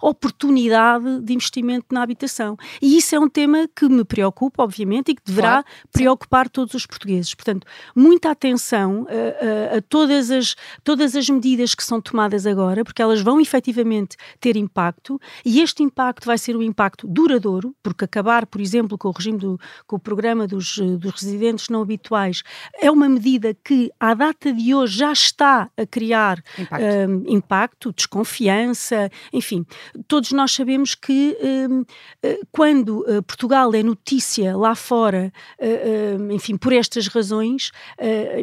oportunidade 0.00 1.20
de 1.20 1.34
investimento 1.34 1.86
na 1.92 2.02
habitação. 2.02 2.56
E 2.80 2.96
isso 2.96 3.14
é 3.14 3.20
um 3.20 3.28
tema 3.28 3.68
que 3.74 3.88
me 3.88 4.04
preocupa, 4.04 4.31
obviamente, 4.62 5.12
e 5.12 5.14
que 5.14 5.22
deverá 5.24 5.62
claro, 5.62 5.66
preocupar 5.92 6.48
todos 6.48 6.74
os 6.74 6.86
portugueses. 6.86 7.34
Portanto, 7.34 7.66
muita 7.94 8.30
atenção 8.30 9.06
a, 9.08 9.74
a, 9.74 9.78
a, 9.78 9.82
todas, 9.82 10.30
as, 10.30 10.56
todas 10.82 11.14
as 11.14 11.28
medidas 11.28 11.74
que 11.74 11.84
são 11.84 12.00
tomadas 12.00 12.46
agora, 12.46 12.84
porque 12.84 13.02
elas 13.02 13.20
vão 13.20 13.40
efetivamente 13.40 14.16
ter 14.40 14.56
impacto, 14.56 15.20
e 15.44 15.60
este 15.60 15.82
impacto 15.82 16.26
vai 16.26 16.38
ser 16.38 16.56
um 16.56 16.62
impacto 16.62 17.06
duradouro, 17.06 17.74
porque 17.82 18.04
acabar, 18.04 18.46
por 18.46 18.60
exemplo, 18.60 18.98
com 18.98 19.08
o 19.08 19.12
regime 19.12 19.38
do 19.38 19.60
com 19.86 19.96
o 19.96 19.98
programa 19.98 20.46
dos, 20.46 20.78
dos 20.78 21.12
residentes 21.20 21.68
não 21.68 21.82
habituais 21.82 22.42
é 22.80 22.90
uma 22.90 23.08
medida 23.08 23.54
que, 23.54 23.90
à 23.98 24.14
data 24.14 24.52
de 24.52 24.74
hoje, 24.74 24.98
já 24.98 25.12
está 25.12 25.70
a 25.76 25.86
criar 25.86 26.42
impacto, 26.58 26.84
um, 26.84 27.24
impacto 27.26 27.92
desconfiança, 27.92 29.10
enfim, 29.32 29.66
todos 30.06 30.32
nós 30.32 30.52
sabemos 30.52 30.94
que 30.94 31.36
um, 31.70 31.84
eh, 32.22 32.40
quando 32.50 33.04
Portugal 33.26 33.74
é 33.74 33.82
notícia 33.82 34.21
lá 34.56 34.74
fora, 34.74 35.32
uh, 35.58 36.20
uh, 36.20 36.32
enfim, 36.32 36.56
por 36.56 36.72
estas 36.72 37.08
razões, 37.08 37.70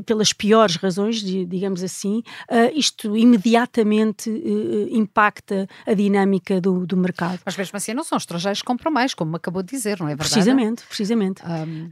pelas 0.05 0.33
piores 0.33 0.75
razões, 0.75 1.21
digamos 1.21 1.83
assim, 1.83 2.21
isto 2.73 3.15
imediatamente 3.15 4.29
impacta 4.91 5.67
a 5.85 5.93
dinâmica 5.93 6.61
do, 6.61 6.85
do, 6.85 6.97
mercado. 6.97 7.39
Mas 7.45 7.57
mesmo 7.57 7.77
assim 7.77 7.93
não 7.93 8.03
são 8.03 8.17
estrangeiros 8.17 8.61
que 8.61 8.65
compram 8.65 8.91
mais, 8.91 9.13
como 9.13 9.35
acabou 9.35 9.61
de 9.63 9.69
dizer, 9.69 9.99
não 9.99 10.07
é 10.07 10.11
verdade? 10.11 10.29
Precisamente, 10.29 10.83
precisamente. 10.85 11.41
Um, 11.45 11.91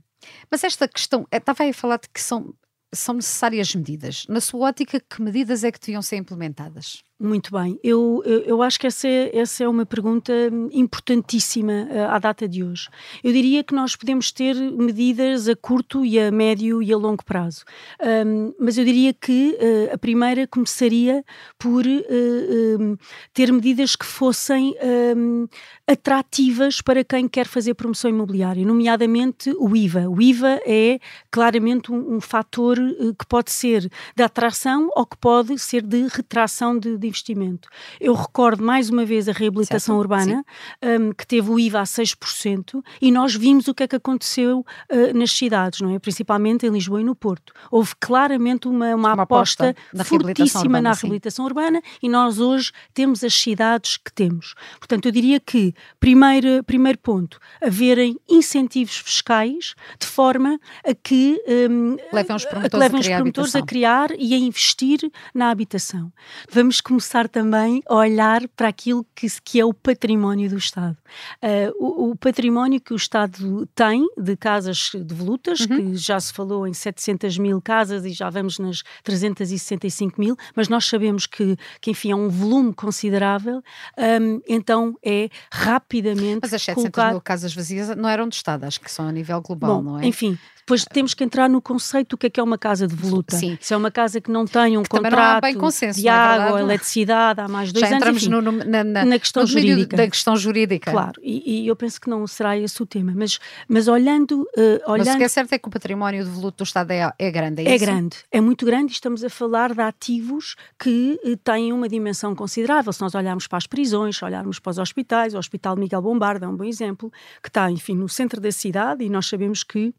mas 0.49 0.63
esta 0.63 0.87
questão, 0.87 1.27
estava 1.31 1.63
aí 1.63 1.69
a 1.69 1.73
falar 1.73 1.97
de 1.97 2.09
que 2.09 2.21
são, 2.21 2.53
são 2.93 3.15
necessárias 3.15 3.73
medidas. 3.75 4.25
Na 4.27 4.41
sua 4.41 4.67
ótica, 4.67 4.99
que 4.99 5.21
medidas 5.21 5.63
é 5.63 5.71
que 5.71 5.79
deviam 5.79 6.01
ser 6.01 6.17
implementadas? 6.17 7.03
Muito 7.19 7.51
bem, 7.51 7.79
eu, 7.83 8.21
eu 8.45 8.61
acho 8.61 8.79
que 8.79 8.85
essa 8.85 9.07
é, 9.07 9.35
essa 9.35 9.63
é 9.63 9.67
uma 9.67 9.87
pergunta 9.87 10.31
importantíssima 10.71 11.87
uh, 11.89 12.11
à 12.11 12.19
data 12.19 12.47
de 12.47 12.63
hoje. 12.63 12.89
Eu 13.23 13.33
diria 13.33 13.63
que 13.63 13.73
nós 13.73 13.95
podemos 13.95 14.31
ter 14.31 14.53
medidas 14.53 15.47
a 15.47 15.55
curto 15.55 16.05
e 16.05 16.19
a 16.19 16.29
médio 16.31 16.79
e 16.79 16.93
a 16.93 16.97
longo 16.97 17.25
prazo, 17.25 17.65
um, 17.99 18.53
mas 18.59 18.77
eu 18.77 18.85
diria 18.85 19.15
que 19.15 19.57
uh, 19.59 19.95
a 19.95 19.97
primeira 19.97 20.45
começaria 20.45 21.25
por 21.57 21.87
uh, 21.87 22.79
um, 22.79 22.95
ter 23.33 23.51
medidas 23.51 23.95
que 23.95 24.05
fossem 24.05 24.75
um, 25.17 25.47
atrativas 25.87 26.81
para 26.81 27.03
quem 27.03 27.27
quer 27.27 27.47
fazer 27.47 27.73
promoção 27.73 28.11
imobiliária, 28.11 28.63
nomeadamente 28.63 29.49
o 29.57 29.75
IVA. 29.75 30.07
O 30.07 30.21
IVA 30.21 30.61
é 30.67 30.99
claramente 31.31 31.91
um, 31.91 32.17
um 32.17 32.21
fator 32.21 32.77
que 33.17 33.25
pode 33.27 33.49
ser 33.49 33.89
de 34.15 34.21
atração 34.21 34.91
ou 34.95 35.03
que 35.03 35.17
pode 35.17 35.57
ser 35.57 35.81
de 35.81 36.05
retração 36.09 36.77
de, 36.77 36.95
de 36.95 37.06
de 37.07 37.09
investimento. 37.09 37.69
Eu 37.99 38.13
recordo 38.13 38.63
mais 38.63 38.89
uma 38.89 39.05
vez 39.05 39.27
a 39.27 39.31
reabilitação 39.31 39.95
certo, 39.95 39.99
urbana, 39.99 40.45
um, 40.83 41.11
que 41.11 41.25
teve 41.25 41.49
o 41.49 41.59
IVA 41.59 41.79
a 41.79 41.83
6%, 41.83 42.83
e 43.01 43.11
nós 43.11 43.35
vimos 43.35 43.67
o 43.67 43.73
que 43.73 43.83
é 43.83 43.87
que 43.87 43.95
aconteceu 43.95 44.59
uh, 44.91 45.17
nas 45.17 45.31
cidades, 45.31 45.81
não 45.81 45.93
é? 45.93 45.99
Principalmente 45.99 46.65
em 46.65 46.69
Lisboa 46.69 47.01
e 47.01 47.03
no 47.03 47.15
Porto. 47.15 47.53
Houve 47.71 47.93
claramente 47.99 48.67
uma, 48.67 48.95
uma, 48.95 49.13
uma 49.13 49.23
aposta, 49.23 49.69
aposta 49.69 50.03
fortíssima 50.03 50.61
urbana, 50.61 50.81
na 50.81 50.93
reabilitação 50.93 51.45
sim. 51.45 51.49
urbana 51.49 51.81
e 52.01 52.09
nós 52.09 52.39
hoje 52.39 52.71
temos 52.93 53.23
as 53.23 53.33
cidades 53.33 53.97
que 53.97 54.11
temos. 54.11 54.53
Portanto, 54.79 55.05
eu 55.05 55.11
diria 55.11 55.39
que, 55.39 55.73
primeiro, 55.99 56.63
primeiro 56.63 56.97
ponto, 56.99 57.39
haverem 57.61 58.17
incentivos 58.29 58.97
fiscais 58.97 59.75
de 59.99 60.07
forma 60.07 60.59
a 60.85 60.93
que 60.93 61.41
um, 61.69 61.97
levem 62.11 62.35
os 62.35 62.45
promotores, 62.45 62.73
a, 62.73 62.77
levem 62.77 62.99
os 62.99 63.07
promotores 63.07 63.55
a, 63.55 63.61
criar 63.61 64.09
e 64.17 64.33
a 64.33 64.37
investir 64.37 64.99
na 65.33 65.49
habitação. 65.49 66.11
Vamos 66.51 66.81
começar 66.97 67.29
também 67.29 67.83
a 67.85 67.93
olhar 67.93 68.47
para 68.55 68.67
aquilo 68.67 69.05
que, 69.13 69.27
que 69.43 69.59
é 69.59 69.65
o 69.65 69.71
património 69.71 70.49
do 70.49 70.57
Estado. 70.57 70.97
Uh, 71.43 71.71
o, 71.77 72.09
o, 72.09 72.15
património 72.15 72.81
que 72.81 72.91
o 72.91 72.95
Estado 72.95 73.67
tem 73.75 74.03
de 74.17 74.35
casas 74.35 74.89
devolutas, 74.95 75.59
uhum. 75.59 75.67
que 75.67 75.95
já 75.95 76.19
se 76.19 76.33
falou 76.33 76.65
em 76.65 76.73
700 76.73 77.37
mil 77.37 77.61
casas 77.61 78.03
e 78.03 78.09
já 78.09 78.31
vamos 78.31 78.57
nas 78.57 78.81
365 79.03 80.19
mil, 80.19 80.35
mas 80.55 80.67
nós 80.67 80.85
sabemos 80.85 81.27
que, 81.27 81.55
que 81.79 81.91
enfim, 81.91 82.11
é 82.11 82.15
um 82.15 82.29
volume 82.29 82.73
considerável, 82.73 83.61
um, 83.95 84.41
então 84.47 84.97
é 85.05 85.29
rapidamente. 85.53 86.39
Mas 86.41 86.53
as 86.53 86.63
700 86.63 86.91
colocar... 86.91 87.11
mil 87.11 87.21
casas 87.21 87.53
vazias 87.53 87.95
não 87.95 88.09
eram 88.09 88.27
do 88.27 88.33
Estado, 88.33 88.63
acho 88.63 88.81
que 88.81 88.91
são 88.91 89.07
a 89.07 89.11
nível 89.11 89.39
global, 89.39 89.83
Bom, 89.83 89.91
não 89.91 89.99
é? 89.99 90.07
Enfim, 90.07 90.35
depois 90.67 90.83
temos 90.83 91.13
que 91.13 91.23
entrar 91.23 91.47
no 91.47 91.61
conceito 91.61 92.09
do 92.09 92.17
que 92.17 92.27
é 92.27 92.29
que 92.29 92.41
é 92.41 92.43
uma 92.43 92.57
casa 92.57 92.85
de 92.85 92.93
voluta. 92.93 93.37
Sim. 93.37 93.57
Se 93.61 93.73
é 93.73 93.77
uma 93.77 93.89
casa 93.89 94.19
que 94.19 94.29
não 94.29 94.45
tem 94.45 94.77
um 94.77 94.83
que 94.83 94.89
contrato 94.89 95.57
consenso, 95.57 95.97
de 95.97 96.09
é 96.09 96.11
água, 96.11 96.59
é 96.59 96.63
eletricidade, 96.87 97.41
há 97.41 97.47
mais 97.47 97.71
dois 97.71 97.81
Já 97.81 97.87
anos. 97.87 97.97
entramos 97.97 98.23
enfim, 98.23 98.31
no, 98.31 98.41
na, 98.41 98.83
na, 98.83 99.05
na, 99.05 99.19
questão 99.19 99.45
jurídica. 99.45 99.97
Da 99.97 100.07
questão 100.07 100.35
jurídica. 100.35 100.91
Claro, 100.91 101.21
e, 101.21 101.63
e, 101.63 101.67
eu 101.67 101.75
penso 101.75 101.99
que 101.99 102.09
não 102.09 102.25
será 102.25 102.57
esse 102.57 102.81
o 102.81 102.85
tema. 102.85 103.13
Mas, 103.15 103.39
mas 103.67 103.87
olhando, 103.87 104.41
uh, 104.41 104.91
olhando. 104.91 105.07
Mas 105.07 105.15
o 105.15 105.17
que 105.17 105.23
é 105.23 105.27
certo 105.27 105.53
é 105.53 105.59
que 105.59 105.67
o 105.67 105.71
património 105.71 106.23
de 106.23 106.29
voluto 106.29 106.63
do 106.63 106.63
Estado 106.63 106.91
é, 106.91 107.11
é 107.19 107.31
grande, 107.31 107.67
é, 107.67 107.75
é 107.75 107.77
grande, 107.77 108.17
é 108.31 108.41
muito 108.41 108.65
grande 108.65 108.91
e 108.91 108.95
estamos 108.95 109.23
a 109.23 109.29
falar 109.29 109.73
de 109.73 109.81
ativos 109.81 110.55
que 110.79 111.19
uh, 111.23 111.37
têm 111.37 111.73
uma 111.73 111.89
dimensão 111.89 112.33
considerável. 112.35 112.91
Se 112.93 113.01
nós 113.01 113.13
olharmos 113.13 113.47
para 113.47 113.57
as 113.57 113.67
prisões, 113.67 114.17
se 114.17 114.25
olharmos 114.25 114.59
para 114.59 114.71
os 114.71 114.77
hospitais, 114.77 115.33
o 115.33 115.37
Hospital 115.37 115.75
Miguel 115.75 116.01
Bombarda 116.01 116.45
é 116.45 116.49
um 116.49 116.55
bom 116.55 116.63
exemplo, 116.63 117.11
que 117.41 117.49
está, 117.49 117.69
enfim, 117.69 117.95
no 117.95 118.07
centro 118.09 118.39
da 118.39 118.51
cidade 118.51 119.03
e 119.03 119.09
nós 119.09 119.27
sabemos 119.27 119.63
que 119.63 119.93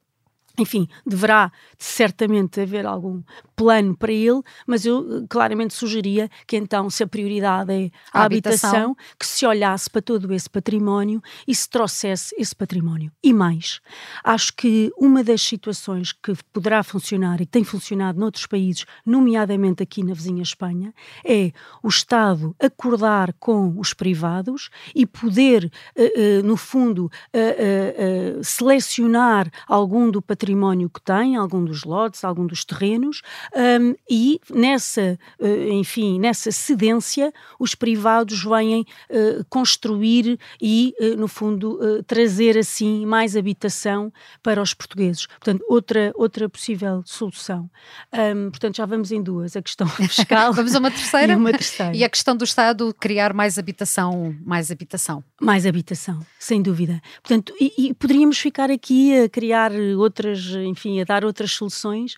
enfim, 0.61 0.89
deverá 1.07 1.53
certamente 1.79 2.61
haver 2.61 2.85
algum 2.85 3.23
plano 3.59 3.97
para 3.97 4.13
ele, 4.13 4.41
mas 4.65 4.87
eu 4.87 5.01
eh, 5.01 5.27
claramente 5.29 5.75
sugeria 5.75 6.31
que 6.47 6.57
então, 6.57 6.89
se 6.89 7.03
a 7.03 7.07
prioridade 7.09 7.73
é 7.73 7.91
a, 8.13 8.21
a 8.21 8.25
habitação, 8.25 8.71
habitação, 8.71 8.97
que 9.19 9.27
se 9.27 9.45
olhasse 9.45 9.91
para 9.91 10.01
todo 10.01 10.33
esse 10.33 10.49
património 10.49 11.21
e 11.47 11.53
se 11.53 11.69
trouxesse 11.69 12.33
esse 12.39 12.55
património. 12.55 13.11
E 13.23 13.33
mais, 13.35 13.81
acho 14.23 14.55
que 14.55 14.93
uma 14.97 15.25
das 15.25 15.43
situações 15.43 16.13
que 16.13 16.33
poderá 16.53 16.85
funcionar 16.85 17.41
e 17.41 17.47
tem 17.47 17.65
funcionado 17.65 18.21
noutros 18.21 18.47
países, 18.47 18.87
nomeadamente 19.05 19.83
aqui 19.83 20.05
na 20.05 20.15
vizinha 20.15 20.43
Espanha, 20.43 20.95
é 21.25 21.51
o 21.83 21.89
Estado 21.89 22.55
acordar 22.63 23.33
com 23.41 23.75
os 23.77 23.93
privados 23.93 24.71
e 24.95 25.05
poder, 25.05 25.65
uh, 25.97 26.03
uh, 26.03 26.43
no 26.45 26.57
fundo, 26.57 27.07
uh, 27.07 28.45
selecionar 28.45 29.51
algum 29.67 30.11
do 30.11 30.23
património 30.23 30.89
que 30.89 31.01
tem, 31.01 31.35
algum 31.35 31.65
dos 31.65 31.83
lotes, 31.83 32.23
algum 32.23 32.47
dos 32.47 32.65
terrenos, 32.65 33.23
um, 33.57 33.95
e 34.09 34.41
nessa, 34.51 35.19
uh, 35.41 35.73
enfim, 35.73 36.19
nessa 36.19 36.51
cedência, 36.51 37.33
os 37.59 37.75
privados 37.75 38.45
vêm 38.45 38.83
uh, 38.83 39.45
construir 39.49 40.39
e, 40.61 40.95
uh, 41.01 41.17
no 41.17 41.29
fundo, 41.29 41.79
trazer 42.07 42.59
assim 42.59 43.07
mais 43.07 43.37
habitação 43.37 44.13
para 44.43 44.61
os 44.61 44.75
portugueses. 44.75 45.27
Portanto, 45.27 45.65
outra, 45.69 46.13
outra 46.15 46.49
possível 46.49 47.03
solução. 47.05 47.71
Um, 48.13 48.51
portanto, 48.51 48.77
já 48.77 48.87
vamos 48.87 49.11
em 49.11 49.23
duas: 49.23 49.57
a 49.57 49.63
questão 49.63 49.87
fiscal. 49.89 50.53
vamos 50.53 50.75
a 50.75 50.79
uma 50.79 50.91
terceira? 50.91 51.33
E 51.33 51.37
uma 51.37 51.53
terceira. 51.53 51.97
E 51.97 52.05
a 52.05 52.09
questão 52.09 52.37
do 52.37 52.45
Estado 52.45 52.95
criar 52.95 53.33
mais 53.33 53.59
habitação, 53.59 54.35
mais 54.45 54.71
habitação. 54.71 55.23
Mais 55.41 55.67
habitação, 55.67 56.21
sem 56.39 56.61
dúvida. 56.61 57.01
Portanto, 57.23 57.55
e, 57.61 57.73
e 57.79 57.95
poderíamos 57.95 58.39
ficar 58.39 58.71
aqui 58.71 59.17
a 59.17 59.29
criar 59.29 59.73
outras 59.97 60.19
outras, 60.19 60.47
enfim, 60.67 61.01
a 61.01 61.05
dar 61.05 61.25
outras 61.25 61.53
soluções, 61.53 62.17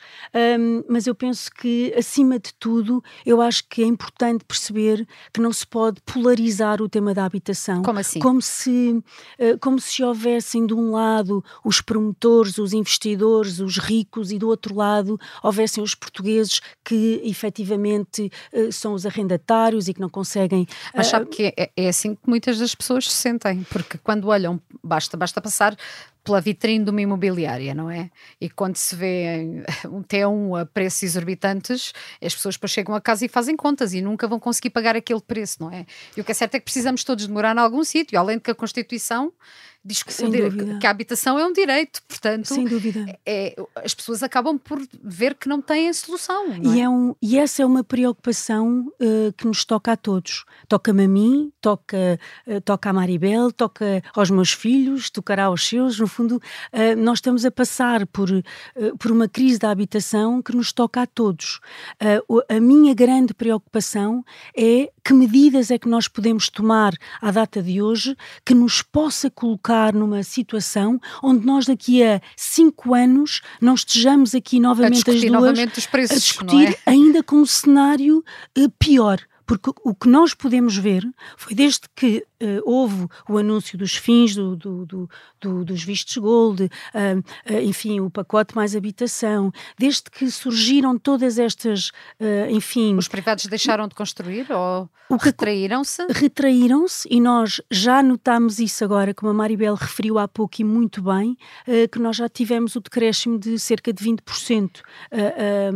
um, 0.58 0.84
mas 0.88 1.06
eu 1.06 1.14
penso 1.20 1.50
que, 1.52 1.92
acima 1.98 2.38
de 2.38 2.54
tudo, 2.54 3.04
eu 3.26 3.42
acho 3.42 3.68
que 3.68 3.82
é 3.82 3.86
importante 3.86 4.42
perceber 4.42 5.06
que 5.30 5.38
não 5.38 5.52
se 5.52 5.66
pode 5.66 6.00
polarizar 6.00 6.80
o 6.80 6.88
tema 6.88 7.12
da 7.12 7.26
habitação. 7.26 7.82
Como 7.82 7.98
assim? 7.98 8.18
Como 8.18 8.40
se, 8.40 9.04
uh, 9.38 9.58
como 9.60 9.78
se 9.78 10.02
houvessem 10.02 10.66
de 10.66 10.72
um 10.72 10.92
lado 10.92 11.44
os 11.62 11.82
promotores, 11.82 12.56
os 12.56 12.72
investidores, 12.72 13.60
os 13.60 13.76
ricos 13.76 14.32
e 14.32 14.38
do 14.38 14.48
outro 14.48 14.74
lado 14.74 15.20
houvessem 15.42 15.84
os 15.84 15.94
portugueses 15.94 16.62
que 16.82 17.20
efetivamente 17.22 18.32
uh, 18.54 18.72
são 18.72 18.94
os 18.94 19.04
arrendatários 19.04 19.88
e 19.88 19.92
que 19.92 20.00
não 20.00 20.08
conseguem. 20.08 20.62
Uh... 20.62 20.66
Mas 20.96 21.08
sabe 21.08 21.26
que 21.26 21.52
é, 21.54 21.70
é 21.76 21.88
assim 21.88 22.14
que 22.14 22.22
muitas 22.26 22.58
das 22.58 22.74
pessoas 22.74 23.04
se 23.04 23.16
sentem, 23.16 23.62
porque 23.68 23.98
quando 23.98 24.28
olham, 24.28 24.58
basta, 24.82 25.18
basta 25.18 25.38
passar 25.38 25.76
pela 26.22 26.40
vitrine 26.40 26.84
de 26.84 26.90
uma 26.90 27.00
imobiliária, 27.00 27.74
não 27.74 27.90
é? 27.90 28.10
E 28.40 28.48
quando 28.48 28.76
se 28.76 28.94
vê 28.94 29.64
um 29.90 30.02
T1 30.02 30.60
a 30.60 30.66
preços 30.66 31.02
exorbitantes, 31.02 31.92
as 32.22 32.34
pessoas 32.34 32.56
depois 32.56 32.72
chegam 32.72 32.94
a 32.94 33.00
casa 33.00 33.24
e 33.24 33.28
fazem 33.28 33.56
contas 33.56 33.94
e 33.94 34.00
nunca 34.00 34.28
vão 34.28 34.38
conseguir 34.38 34.70
pagar 34.70 34.96
aquele 34.96 35.20
preço, 35.20 35.56
não 35.60 35.70
é? 35.70 35.86
E 36.16 36.20
o 36.20 36.24
que 36.24 36.32
é 36.32 36.34
certo 36.34 36.54
é 36.54 36.58
que 36.58 36.64
precisamos 36.64 37.04
todos 37.04 37.26
de 37.26 37.32
morar 37.32 37.56
em 37.56 37.60
algum 37.60 37.82
sítio, 37.84 38.18
além 38.18 38.36
de 38.36 38.42
que 38.42 38.50
a 38.50 38.54
Constituição 38.54 39.32
diz 39.82 40.02
que, 40.02 40.12
que, 40.78 40.86
a 40.86 40.90
habitação 40.90 41.38
é 41.38 41.46
um 41.46 41.52
direito, 41.52 42.02
portanto, 42.06 42.46
Sem 42.46 42.66
dúvida. 42.66 43.18
É, 43.24 43.56
as 43.76 43.94
pessoas 43.94 44.22
acabam 44.22 44.58
por 44.58 44.78
ver 45.02 45.34
que 45.34 45.48
não 45.48 45.60
têm 45.62 45.90
solução. 45.92 46.48
Não 46.48 46.72
é? 46.72 46.76
E, 46.76 46.80
é 46.80 46.88
um, 46.88 47.14
e 47.20 47.38
essa 47.38 47.62
é 47.62 47.66
uma 47.66 47.82
preocupação 47.82 48.92
uh, 49.00 49.32
que 49.36 49.46
nos 49.46 49.64
toca 49.64 49.92
a 49.92 49.96
todos. 49.96 50.44
Toca-me 50.68 51.04
a 51.04 51.08
mim, 51.08 51.50
toca, 51.60 52.20
uh, 52.46 52.60
toca 52.60 52.90
a 52.90 52.92
Maribel, 52.92 53.50
toca 53.50 54.02
aos 54.14 54.30
meus 54.30 54.52
filhos, 54.52 55.08
tocará 55.08 55.44
aos 55.44 55.66
seus. 55.66 55.98
No 55.98 56.06
fundo, 56.06 56.36
uh, 56.36 56.96
nós 56.98 57.18
estamos 57.18 57.46
a 57.46 57.50
passar 57.50 58.06
por, 58.06 58.28
por 58.98 59.10
uma 59.10 59.28
crise 59.28 59.58
da 59.58 59.70
habitação 59.70 60.42
que 60.42 60.54
nos 60.54 60.72
toca 60.72 61.02
a 61.02 61.06
todos. 61.06 61.60
a 62.48 62.60
minha 62.60 62.94
grande 62.94 63.32
preocupação 63.32 64.24
é 64.56 64.90
que 65.10 65.14
medidas 65.14 65.72
é 65.72 65.78
que 65.78 65.88
nós 65.88 66.06
podemos 66.06 66.48
tomar 66.48 66.92
à 67.20 67.32
data 67.32 67.60
de 67.60 67.82
hoje 67.82 68.16
que 68.46 68.54
nos 68.54 68.80
possa 68.80 69.28
colocar 69.28 69.92
numa 69.92 70.22
situação 70.22 71.00
onde 71.20 71.44
nós 71.44 71.66
daqui 71.66 72.00
a 72.00 72.20
cinco 72.36 72.94
anos 72.94 73.40
não 73.60 73.74
estejamos 73.74 74.36
aqui 74.36 74.60
novamente 74.60 75.10
as 75.10 75.20
duas 75.20 75.32
novamente 75.32 75.78
os 75.78 75.86
preços, 75.88 76.16
a 76.16 76.20
discutir 76.20 76.68
é? 76.86 76.90
ainda 76.90 77.24
com 77.24 77.36
um 77.36 77.46
cenário 77.46 78.22
uh, 78.56 78.70
pior. 78.78 79.18
Porque 79.44 79.72
o 79.82 79.96
que 79.96 80.08
nós 80.08 80.32
podemos 80.32 80.76
ver 80.76 81.04
foi 81.36 81.56
desde 81.56 81.80
que 81.96 82.24
uh, 82.42 82.62
houve 82.64 83.06
o 83.28 83.38
anúncio 83.38 83.78
dos 83.78 83.96
fins 83.96 84.34
do, 84.34 84.56
do, 84.56 85.08
do, 85.40 85.64
dos 85.64 85.82
vistos 85.82 86.16
gold, 86.16 86.64
uh, 86.64 86.68
uh, 86.68 87.60
enfim, 87.62 88.00
o 88.00 88.10
pacote 88.10 88.54
mais 88.54 88.74
habitação, 88.74 89.52
desde 89.78 90.04
que 90.10 90.30
surgiram 90.30 90.98
todas 90.98 91.38
estas, 91.38 91.90
enfim... 92.50 92.96
Os 92.96 93.08
privados 93.08 93.46
deixaram 93.46 93.88
de 93.88 93.94
construir 93.94 94.46
ou 94.52 94.88
retraíram-se? 95.20 96.06
Retraíram-se 96.10 97.08
e 97.10 97.20
nós 97.20 97.60
já 97.70 98.02
notámos 98.02 98.58
isso 98.58 98.84
agora, 98.84 99.12
como 99.14 99.30
a 99.30 99.34
Maribel 99.34 99.74
referiu 99.74 100.18
há 100.18 100.28
pouco 100.28 100.60
e 100.60 100.64
muito 100.64 101.02
bem, 101.02 101.36
que 101.90 101.98
nós 101.98 102.16
já 102.16 102.28
tivemos 102.28 102.76
o 102.76 102.80
decréscimo 102.80 103.38
de 103.38 103.58
cerca 103.58 103.92
de 103.92 104.04
20% 104.04 104.70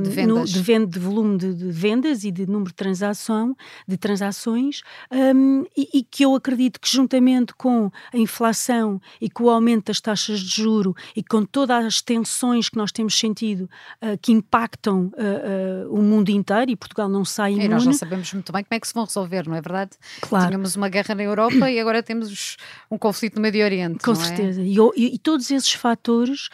de, 0.02 0.10
vendas. 0.10 0.26
No, 0.26 0.44
de, 0.44 0.62
venda, 0.62 0.86
de 0.86 0.98
volume 0.98 1.38
de, 1.38 1.54
de 1.54 1.70
vendas 1.70 2.24
e 2.24 2.30
de 2.30 2.46
número 2.46 2.70
de 2.70 2.74
transação 2.74 3.56
de 3.86 3.96
transações 3.96 4.82
um, 5.10 5.64
e, 5.76 5.98
e, 5.98 6.02
que 6.02 6.24
eu 6.24 6.34
acredito 6.34 6.53
que 6.56 6.88
juntamente 6.88 7.54
com 7.54 7.90
a 8.12 8.16
inflação 8.16 9.00
e 9.20 9.28
com 9.28 9.44
o 9.44 9.50
aumento 9.50 9.86
das 9.86 10.00
taxas 10.00 10.40
de 10.40 10.62
juro 10.62 10.94
e 11.14 11.22
com 11.22 11.44
todas 11.44 11.84
as 11.84 12.02
tensões 12.02 12.68
que 12.68 12.76
nós 12.76 12.92
temos 12.92 13.18
sentido 13.18 13.68
uh, 14.02 14.18
que 14.20 14.32
impactam 14.32 15.12
uh, 15.14 15.88
uh, 15.88 15.94
o 15.94 16.02
mundo 16.02 16.30
inteiro 16.30 16.70
e 16.70 16.76
Portugal 16.76 17.08
não 17.08 17.24
sai 17.24 17.52
imune. 17.52 17.66
E 17.66 17.68
nós 17.68 17.84
não 17.84 17.92
sabemos 17.92 18.32
muito 18.32 18.52
bem 18.52 18.64
como 18.64 18.76
é 18.76 18.80
que 18.80 18.88
se 18.88 18.94
vão 18.94 19.04
resolver, 19.04 19.46
não 19.46 19.54
é 19.54 19.60
verdade? 19.60 19.92
Claro. 20.20 20.46
Tínhamos 20.46 20.76
uma 20.76 20.88
guerra 20.88 21.14
na 21.14 21.22
Europa 21.22 21.70
e 21.70 21.78
agora 21.80 22.02
temos 22.02 22.56
um 22.90 22.98
conflito 22.98 23.36
no 23.36 23.42
Médio 23.42 23.64
Oriente. 23.64 24.02
Com 24.04 24.12
é? 24.12 24.14
certeza. 24.14 24.60
É? 24.60 24.64
E, 24.64 24.76
e, 24.96 25.14
e, 25.14 25.18
todos 25.18 25.50
esses 25.50 25.72
fatores 25.72 26.48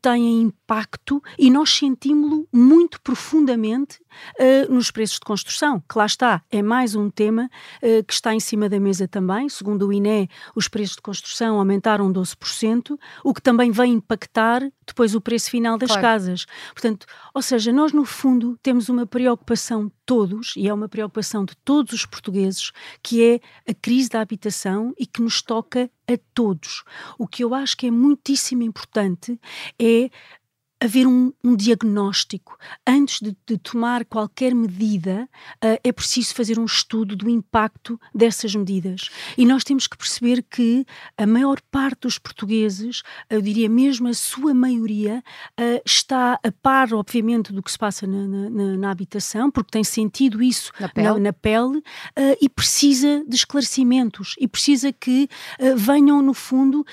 têm 0.00 0.42
impacto 0.42 1.22
e 1.38 1.50
nós 1.50 1.70
sentimos-lo 1.70 2.48
muito 2.52 3.00
profundamente 3.00 3.98
nos 4.68 4.90
preços 4.90 5.18
de 5.18 5.24
construção, 5.24 5.80
que 5.80 5.96
lá 5.96 6.06
está, 6.06 6.42
é 6.50 6.62
mais 6.62 6.94
um 6.94 7.10
tema 7.10 7.50
uh, 7.82 8.04
que 8.04 8.12
está 8.12 8.34
em 8.34 8.40
cima 8.40 8.68
da 8.68 8.78
mesa 8.80 9.06
também. 9.06 9.48
Segundo 9.48 9.86
o 9.86 9.92
INE, 9.92 10.28
os 10.54 10.68
preços 10.68 10.96
de 10.96 11.02
construção 11.02 11.58
aumentaram 11.58 12.12
12%, 12.12 12.98
o 13.22 13.34
que 13.34 13.42
também 13.42 13.70
vai 13.70 13.88
impactar 13.88 14.62
depois 14.86 15.14
o 15.14 15.20
preço 15.20 15.50
final 15.50 15.78
das 15.78 15.88
claro. 15.88 16.02
casas. 16.02 16.46
Portanto, 16.72 17.06
ou 17.32 17.42
seja, 17.42 17.72
nós 17.72 17.92
no 17.92 18.04
fundo 18.04 18.58
temos 18.62 18.88
uma 18.88 19.06
preocupação 19.06 19.90
todos, 20.04 20.54
e 20.56 20.68
é 20.68 20.74
uma 20.74 20.88
preocupação 20.88 21.44
de 21.44 21.56
todos 21.64 21.94
os 21.94 22.06
portugueses, 22.06 22.70
que 23.02 23.22
é 23.24 23.40
a 23.70 23.74
crise 23.74 24.10
da 24.10 24.20
habitação 24.20 24.92
e 24.98 25.06
que 25.06 25.22
nos 25.22 25.40
toca 25.40 25.90
a 26.06 26.18
todos. 26.34 26.84
O 27.18 27.26
que 27.26 27.42
eu 27.42 27.54
acho 27.54 27.76
que 27.76 27.86
é 27.86 27.90
muitíssimo 27.90 28.62
importante 28.62 29.40
é 29.78 30.10
haver 30.80 31.06
um, 31.06 31.32
um 31.42 31.56
diagnóstico. 31.56 32.58
Antes 32.86 33.20
de, 33.20 33.36
de, 33.46 33.56
tomar 33.56 34.04
qualquer 34.04 34.54
medida, 34.54 35.28
uh, 35.64 35.78
é 35.82 35.92
preciso 35.92 36.34
fazer 36.34 36.58
um 36.58 36.64
estudo 36.64 37.16
do 37.16 37.28
impacto 37.28 37.98
dessas 38.14 38.54
medidas. 38.54 39.10
E 39.38 39.46
nós 39.46 39.64
temos 39.64 39.86
que 39.86 39.96
perceber 39.96 40.42
que 40.42 40.84
a 41.16 41.26
maior 41.26 41.60
parte 41.70 42.00
dos 42.00 42.18
portugueses, 42.18 43.02
eu 43.30 43.40
diria 43.40 43.68
mesmo 43.68 44.08
a 44.08 44.14
sua 44.14 44.52
maioria, 44.52 45.22
uh, 45.58 45.80
está 45.86 46.38
a 46.42 46.52
par, 46.52 46.92
obviamente, 46.92 47.52
do 47.52 47.62
que 47.62 47.72
se 47.72 47.78
passa 47.78 48.06
na, 48.06 48.26
na, 48.26 48.76
na 48.76 48.90
habitação, 48.90 49.50
porque 49.50 49.70
tem 49.70 49.84
sentido 49.84 50.42
isso 50.42 50.70
na 50.78 50.88
pele, 50.88 51.08
na, 51.08 51.18
na 51.18 51.32
pele 51.32 51.78
uh, 51.78 51.82
e 52.40 52.48
precisa 52.48 53.24
de 53.26 53.36
esclarecimentos 53.36 54.34
e 54.38 54.46
precisa 54.46 54.92
que 54.92 55.28
venham, 55.76 56.20
no 56.20 56.34
fundo, 56.34 56.84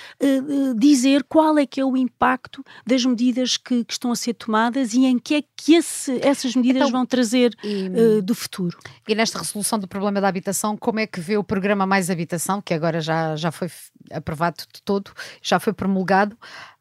dizer 0.78 1.24
qual 1.24 1.58
é 1.58 1.66
que 1.66 1.80
é 1.80 1.86
o 1.86 1.98
impacto 1.98 2.64
das 2.86 3.06
medidas 3.06 3.58
que 3.58 3.71
que, 3.84 3.94
estão 3.94 4.12
a 4.12 4.16
ser 4.16 4.34
tomadas 4.34 4.94
e 4.94 5.06
em 5.06 5.18
que 5.18 5.36
é 5.36 5.44
que 5.56 5.76
esse, 5.76 6.20
essas 6.22 6.56
medidas 6.56 6.82
então, 6.82 6.92
vão 6.92 7.06
trazer 7.06 7.56
e, 7.64 7.90
uh, 7.90 8.22
do 8.22 8.36
futuro. 8.36 8.78
E 9.08 9.16
nesta 9.16 9.40
resolução 9.40 9.80
do 9.80 9.88
problema 9.88 10.20
da 10.20 10.28
habitação, 10.28 10.76
como 10.76 11.00
é 11.00 11.08
que 11.08 11.22
vê 11.22 11.38
o 11.38 11.44
programa 11.44 11.86
Mais 11.86 12.10
Habitação, 12.10 12.62
que 12.62 12.74
agora 12.74 13.00
já, 13.00 13.36
já 13.36 13.52
foi 13.52 13.70
aprovado 14.12 14.64
de 14.74 14.82
todo, 14.84 15.12
já 15.42 15.60
foi 15.60 15.74
promulgado? 15.74 16.36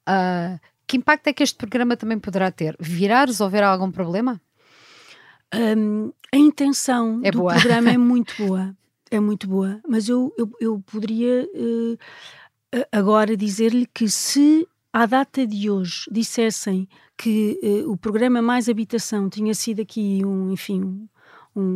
Uh, 0.08 0.58
que 0.86 0.96
impacto 0.96 1.28
é 1.28 1.32
que 1.32 1.42
este 1.42 1.56
programa 1.56 1.96
também 1.96 2.18
poderá 2.18 2.50
ter? 2.50 2.76
Virá 2.80 3.24
resolver 3.24 3.62
algum 3.62 3.90
problema? 3.92 4.40
Um, 5.54 6.12
a 6.32 6.36
intenção 6.36 7.20
é 7.22 7.30
do 7.30 7.38
boa. 7.38 7.54
programa 7.54 7.90
é 7.90 7.98
muito 7.98 8.34
boa, 8.38 8.76
é 9.10 9.20
muito 9.20 9.48
boa, 9.48 9.80
mas 9.88 10.08
eu, 10.08 10.32
eu, 10.36 10.50
eu 10.60 10.80
poderia 10.80 11.48
uh, 11.54 11.98
agora 12.92 13.36
dizer-lhe 13.36 13.86
que 13.86 14.08
se 14.08 14.66
à 14.92 15.06
data 15.06 15.46
de 15.46 15.70
hoje 15.70 16.08
dissessem 16.10 16.88
que 17.16 17.58
uh, 17.62 17.90
o 17.90 17.96
programa 17.96 18.42
Mais 18.42 18.68
Habitação 18.68 19.28
tinha 19.28 19.54
sido 19.54 19.82
aqui 19.82 20.22
um, 20.24 20.50
enfim, 20.50 21.08
um, 21.54 21.68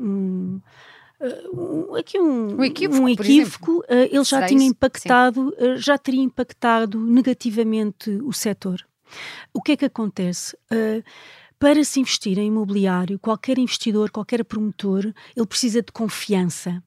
um, 0.00 0.60
um 1.52 1.94
aqui 1.94 2.18
um, 2.18 2.56
um 2.58 2.64
equívoco, 2.64 3.08
equívoco 3.08 3.78
uh, 3.80 3.84
ele 4.10 4.24
já 4.24 4.46
tinha 4.46 4.64
impactado, 4.64 5.54
uh, 5.58 5.76
já 5.76 5.98
teria 5.98 6.22
impactado 6.22 7.00
negativamente 7.00 8.10
o 8.22 8.32
setor. 8.32 8.86
O 9.52 9.60
que 9.60 9.72
é 9.72 9.76
que 9.76 9.84
acontece? 9.84 10.56
para 11.56 11.82
se 11.82 12.00
investir 12.00 12.38
em 12.38 12.48
imobiliário, 12.48 13.18
qualquer 13.18 13.58
investidor, 13.58 14.10
qualquer 14.10 14.44
promotor, 14.44 15.04
ele 15.34 15.46
precisa 15.46 15.80
de 15.80 15.92
confiança. 15.92 16.82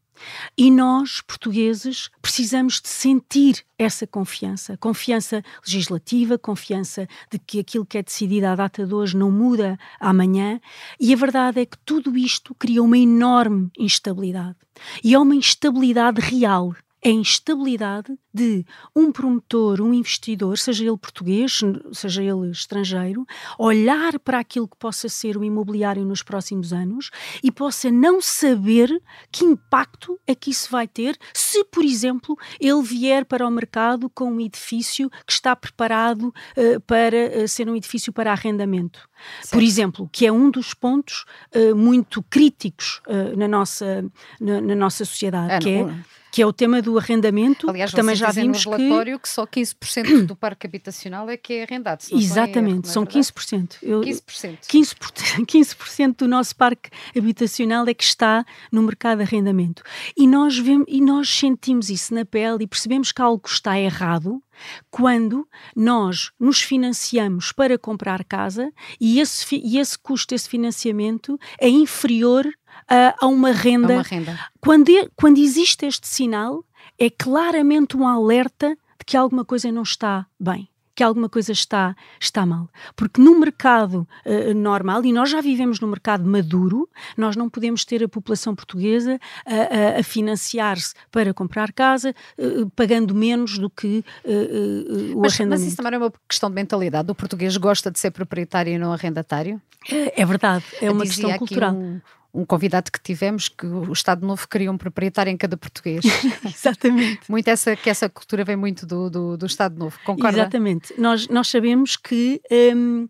E 0.58 0.72
nós, 0.72 1.22
portugueses, 1.22 2.10
precisamos 2.22 2.82
de 2.82 2.90
sentir 2.90 3.64
essa 3.78 4.08
confiança, 4.08 4.76
confiança 4.78 5.44
legislativa, 5.66 6.38
confiança 6.38 7.08
de 7.32 7.38
que 7.38 7.60
aquilo 7.60 7.86
que 7.86 7.98
é 7.98 8.04
decidido 8.04 8.48
à 8.48 8.56
data 8.56 8.86
de 8.86 8.94
hoje 8.94 9.16
não 9.16 9.32
muda 9.32 9.78
amanhã, 10.00 10.60
e 11.00 11.14
a 11.14 11.16
verdade 11.16 11.62
é 11.62 11.66
que 11.66 11.78
tudo 11.86 12.18
isto 12.18 12.56
cria 12.56 12.82
uma 12.82 12.98
enorme 12.98 13.70
instabilidade. 13.78 14.56
E 15.04 15.14
é 15.14 15.20
uma 15.20 15.36
instabilidade 15.36 16.22
real 16.22 16.76
a 17.04 17.10
instabilidade 17.10 18.18
de 18.34 18.66
um 18.96 19.12
promotor, 19.12 19.82
um 19.82 19.94
investidor, 19.94 20.58
seja 20.58 20.84
ele 20.84 20.98
português, 20.98 21.60
seja 21.94 22.24
ele 22.24 22.52
estrangeiro, 22.52 23.26
olhar 23.58 24.20
para 24.20 24.40
aquilo 24.40 24.68
que 24.68 24.78
possa 24.78 25.08
ser 25.08 25.38
o 25.38 25.44
imobiliário 25.44 26.04
nos 26.04 26.22
próximos 26.22 26.74
anos 26.74 27.10
e 27.44 27.52
possa 27.52 27.92
não 27.92 28.22
saber 28.22 28.90
que 29.32 29.46
impacto 29.46 30.20
é 30.26 30.36
que 30.36 30.52
isso 30.52 30.70
vai 30.72 30.88
ter 30.88 31.18
se, 31.34 31.64
por 31.66 31.84
exemplo, 31.84 32.38
ele 32.60 32.82
vier 32.82 33.26
para 33.26 33.48
o 33.48 33.52
mercado 33.52 34.10
com 34.10 34.32
um 34.32 34.42
edifício 34.42 35.10
que 35.26 35.32
está 35.32 35.56
preparado 35.56 36.34
uh, 36.58 36.80
para 36.82 37.44
uh, 37.44 37.48
ser 37.48 37.70
um 37.70 37.76
edifício 37.76 38.12
para 38.12 38.32
arrendamento. 38.32 39.08
Certo. 39.42 39.54
Por 39.54 39.64
exemplo, 39.64 40.10
que 40.12 40.26
é 40.26 40.32
um 40.32 40.50
dos 40.50 40.74
pontos 40.74 41.26
uh, 41.56 41.76
muito 41.76 42.22
críticos 42.24 43.02
na, 43.36 43.48
nossa, 43.48 44.06
na, 44.40 44.62
na, 44.62 44.76
nossa 44.76 45.06
sociedade, 45.06 45.54
é, 45.54 45.60
que 45.60 45.70
é 45.70 45.96
que 46.32 46.42
é 46.42 46.46
o 46.46 46.54
tema 46.54 46.82
do 46.82 46.98
arrendamento. 46.98 47.70
Aliás, 47.70 47.92
também 47.92 48.16
já 48.16 48.32
vimos 48.32 48.66
no 48.66 48.72
relatório 48.72 49.18
que... 49.18 49.24
que 49.24 49.30
só 49.30 49.46
15% 49.46 50.26
do 50.26 50.36
parque 50.36 50.68
habitacional 50.68 51.30
é 51.30 51.38
que 51.38 51.54
é 51.54 51.64
arrendado. 51.64 52.04
Exatamente, 52.12 52.86
erro, 52.86 52.90
é 52.90 52.92
são 52.92 53.04
é 53.04 53.06
15%. 53.06 53.78
Eu, 53.82 54.02
15%. 54.02 54.58
15%. 54.68 55.46
15% 55.46 56.16
do 56.18 56.28
nosso 56.28 56.56
parque 56.56 56.90
habitacional 57.16 57.88
é 57.88 57.94
que 57.94 58.04
está 58.04 58.46
no 58.72 58.82
mercado 58.84 59.20
de 59.20 59.24
arrendamento. 59.24 59.84
E 60.16 60.28
nós, 60.28 60.58
vemos, 60.58 60.86
e 60.88 61.02
nós 61.02 61.30
sentimos 61.30 61.90
isso 61.90 62.14
na 62.14 62.26
pele 62.26 62.64
e 62.64 62.68
percebemos 62.68 63.12
que 63.12 63.22
algo 63.22 63.48
está 63.48 63.80
errado 63.80 64.42
quando 64.90 65.48
nós 65.76 66.32
nos 66.40 66.62
financiamos 66.62 67.52
para 67.52 67.78
comprar 67.78 68.24
casa 68.24 68.72
e 69.00 69.20
esse, 69.20 69.56
e 69.56 69.78
esse 69.78 69.98
custo, 69.98 70.34
esse 70.34 70.50
financiamento 70.50 71.38
é 71.60 71.70
inferior 71.70 72.46
a, 72.88 73.16
a 73.20 73.28
uma 73.28 73.52
renda. 73.52 73.94
A 73.94 73.98
uma 73.98 74.04
renda. 74.04 74.40
Quando, 74.60 74.92
quando 75.16 75.38
existe 75.40 75.86
este 75.86 76.08
sinal, 76.08 76.64
é 76.98 77.10
claramente 77.10 77.96
um 77.96 78.08
alerta 78.08 78.70
de 78.70 79.06
que 79.06 79.18
alguma 79.18 79.46
coisa 79.46 79.72
não 79.72 79.84
está 79.84 80.26
bem 80.40 80.70
que 80.98 81.04
alguma 81.04 81.30
coisa 81.30 81.52
está, 81.52 81.96
está 82.20 82.44
mal. 82.44 82.68
Porque 82.96 83.22
no 83.22 83.40
mercado 83.40 84.08
uh, 84.26 84.54
normal, 84.56 85.06
e 85.06 85.14
nós 85.14 85.30
já 85.30 85.40
vivemos 85.40 85.80
no 85.80 85.88
mercado 85.88 86.28
maduro, 86.28 86.90
nós 87.16 87.36
não 87.36 87.48
podemos 87.48 87.86
ter 87.86 88.04
a 88.04 88.10
população 88.10 88.56
portuguesa 88.56 89.20
a, 89.46 89.98
a, 89.98 90.00
a 90.00 90.04
financiar-se 90.04 90.96
para 91.12 91.36
comprar 91.36 91.72
casa, 91.72 92.16
uh, 92.40 92.68
pagando 92.72 93.14
menos 93.14 93.60
do 93.60 93.70
que 93.70 94.04
uh, 94.26 95.16
o 95.16 95.22
mas, 95.22 95.36
arrendamento. 95.36 95.50
Mas 95.50 95.68
isso 95.68 95.78
também 95.78 95.94
é 95.94 95.98
uma 96.00 96.12
questão 96.28 96.50
de 96.50 96.56
mentalidade. 96.56 97.12
O 97.12 97.14
português 97.14 97.56
gosta 97.58 97.92
de 97.92 98.00
ser 98.00 98.10
proprietário 98.10 98.74
e 98.74 98.80
não 98.80 98.92
arrendatário? 98.92 99.62
É, 99.88 100.24
é 100.24 100.26
verdade, 100.26 100.66
é 100.82 100.90
uma 100.90 101.06
Dizia 101.06 101.26
questão 101.26 101.38
cultural. 101.38 101.76
Um 101.76 102.02
um 102.34 102.46
convidado 102.46 102.92
que 102.92 103.02
tivemos 103.02 103.48
que 103.48 103.66
o 103.66 103.92
Estado 103.92 104.26
Novo 104.26 104.48
queria 104.48 104.72
um 104.72 104.78
proprietário 104.78 105.32
em 105.32 105.38
cada 105.38 105.58
português. 105.58 106.04
Exatamente. 106.46 107.30
muito 107.30 107.48
essa, 107.48 107.76
que 107.76 107.90
essa 107.90 108.10
cultura 108.10 108.44
vem 108.44 108.56
muito 108.56 108.86
do, 108.86 109.10
do, 109.10 109.38
do 109.38 109.46
Estado 109.46 109.78
Novo, 109.78 109.98
concorda? 110.06 110.40
Exatamente. 110.40 110.94
Nós, 111.00 111.28
nós 111.28 111.48
sabemos 111.48 111.96
que. 111.96 112.42
Um, 112.52 113.08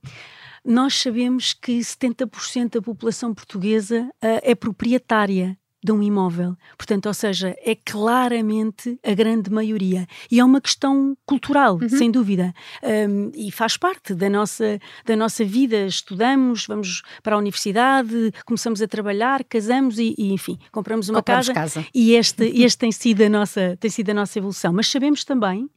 nós 0.66 0.96
sabemos 0.96 1.54
que 1.54 1.80
70% 1.80 2.72
da 2.72 2.82
população 2.82 3.34
portuguesa 3.34 4.02
uh, 4.16 4.40
é 4.44 4.54
proprietária 4.54 5.58
de 5.88 5.92
um 5.94 6.04
imóvel. 6.04 6.58
Portanto, 6.78 7.06
ou 7.06 7.14
seja, 7.14 7.56
é 7.64 7.74
claramente 7.74 9.00
a 9.02 9.14
grande 9.14 9.50
maioria. 9.50 10.06
E 10.30 10.38
é 10.38 10.44
uma 10.44 10.60
questão 10.60 11.18
cultural, 11.26 11.80
uhum. 11.82 11.88
sem 11.88 12.12
dúvida. 12.12 12.54
Um, 12.84 13.32
e 13.34 13.50
faz 13.52 13.78
parte 13.78 14.14
da 14.14 14.30
nossa, 14.30 14.80
da 15.06 15.16
nossa 15.16 15.46
vida. 15.46 15.86
Estudamos, 15.86 16.68
vamos 16.68 17.04
para 17.24 17.36
a 17.36 17.40
universidade, 17.40 18.34
começamos 18.46 18.82
a 18.82 18.88
trabalhar, 18.88 19.46
casamos 19.46 19.98
e, 19.98 20.14
e 20.18 20.34
enfim, 20.34 20.60
compramos 20.74 21.08
uma 21.08 21.20
compramos 21.20 21.48
casa, 21.48 21.80
casa. 21.80 21.86
E 21.94 22.16
este, 22.16 22.44
este 22.62 22.78
tem, 22.78 22.92
sido 22.92 23.22
a 23.22 23.30
nossa, 23.30 23.78
tem 23.80 23.90
sido 23.90 24.10
a 24.10 24.14
nossa 24.14 24.38
evolução. 24.38 24.74
Mas 24.74 24.88
sabemos 24.88 25.24
também 25.24 25.70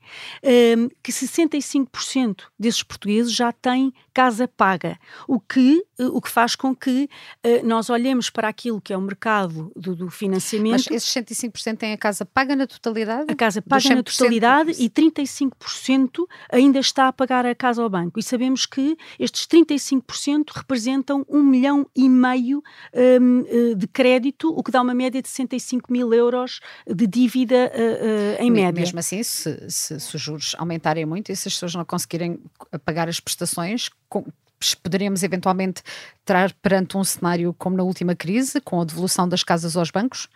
um, 0.43 0.89
que 1.03 1.13
65% 1.13 2.43
desses 2.59 2.83
portugueses 2.83 3.33
já 3.33 3.53
têm 3.53 3.93
casa 4.13 4.49
paga, 4.49 4.99
o 5.27 5.41
que, 5.41 5.83
o 5.99 6.21
que 6.21 6.29
faz 6.29 6.55
com 6.55 6.75
que 6.75 7.09
uh, 7.45 7.67
nós 7.67 7.91
olhemos 7.91 8.31
para 8.31 8.49
aquilo 8.49 8.81
que 8.81 8.93
é 8.93 8.97
o 8.97 9.01
mercado 9.01 9.73
do, 9.77 9.95
do 9.95 10.11
financiamento. 10.11 10.87
Mas 10.91 10.91
esses 10.91 11.15
65% 11.15 11.77
têm 11.77 11.93
a 11.93 11.99
casa 11.99 12.25
paga 12.25 12.57
na 12.57 12.67
totalidade? 12.67 13.27
A 13.29 13.35
casa 13.35 13.63
paga 13.63 13.95
na 13.95 14.03
totalidade 14.03 14.73
e 14.79 14.89
35% 14.89 16.27
ainda 16.51 16.79
está 16.79 17.09
a 17.09 17.13
pagar 17.13 17.47
a 17.47 17.55
casa 17.55 17.83
ao 17.83 17.89
banco. 17.89 18.19
E 18.19 18.23
sabemos 18.23 18.67
que 18.67 18.97
estes 19.19 19.47
35% 19.47 20.51
representam 20.55 21.25
um 21.29 21.43
milhão 21.43 21.87
e 21.95 22.09
meio 22.09 22.63
um, 22.95 23.45
eh, 23.47 23.75
de 23.75 23.87
crédito, 23.87 24.53
o 24.57 24.63
que 24.63 24.71
dá 24.71 24.81
uma 24.83 24.95
média 24.95 25.21
de 25.21 25.29
65 25.29 25.93
mil 25.93 26.13
euros 26.13 26.61
de 26.87 27.07
dívida 27.07 27.73
uh, 27.75 28.41
uh, 28.41 28.43
em 28.43 28.51
média. 28.51 28.81
Mesmo 28.81 28.99
assim, 28.99 29.23
se, 29.23 29.71
se, 29.71 30.01
se 30.01 30.17
os 30.17 30.21
juros 30.21 30.55
aumentarem 30.59 31.05
muito 31.05 31.31
e 31.31 31.37
se 31.37 31.49
as 31.49 31.55
pessoas 31.55 31.75
não 31.75 31.85
conseguirem 31.85 32.41
pagar 32.85 33.09
as 33.09 33.21
prestações, 33.21 33.91
com, 34.11 34.27
poderíamos 34.83 35.23
eventualmente 35.23 35.83
estar 36.19 36.53
perante 36.55 36.97
um 36.97 37.05
cenário 37.05 37.55
como 37.59 37.77
na 37.77 37.83
última 37.83 38.15
crise, 38.15 38.61
com 38.61 38.81
a 38.81 38.85
devolução 38.85 39.27
das 39.27 39.43
casas 39.43 39.77
aos 39.77 39.91
bancos? 39.91 40.29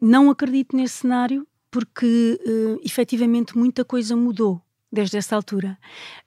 Não 0.00 0.30
acredito 0.30 0.76
nesse 0.76 0.98
cenário, 0.98 1.44
porque 1.70 2.40
uh, 2.46 2.80
efetivamente 2.84 3.58
muita 3.58 3.84
coisa 3.84 4.14
mudou 4.14 4.62
desde 4.90 5.18
essa 5.18 5.36
altura. 5.36 5.78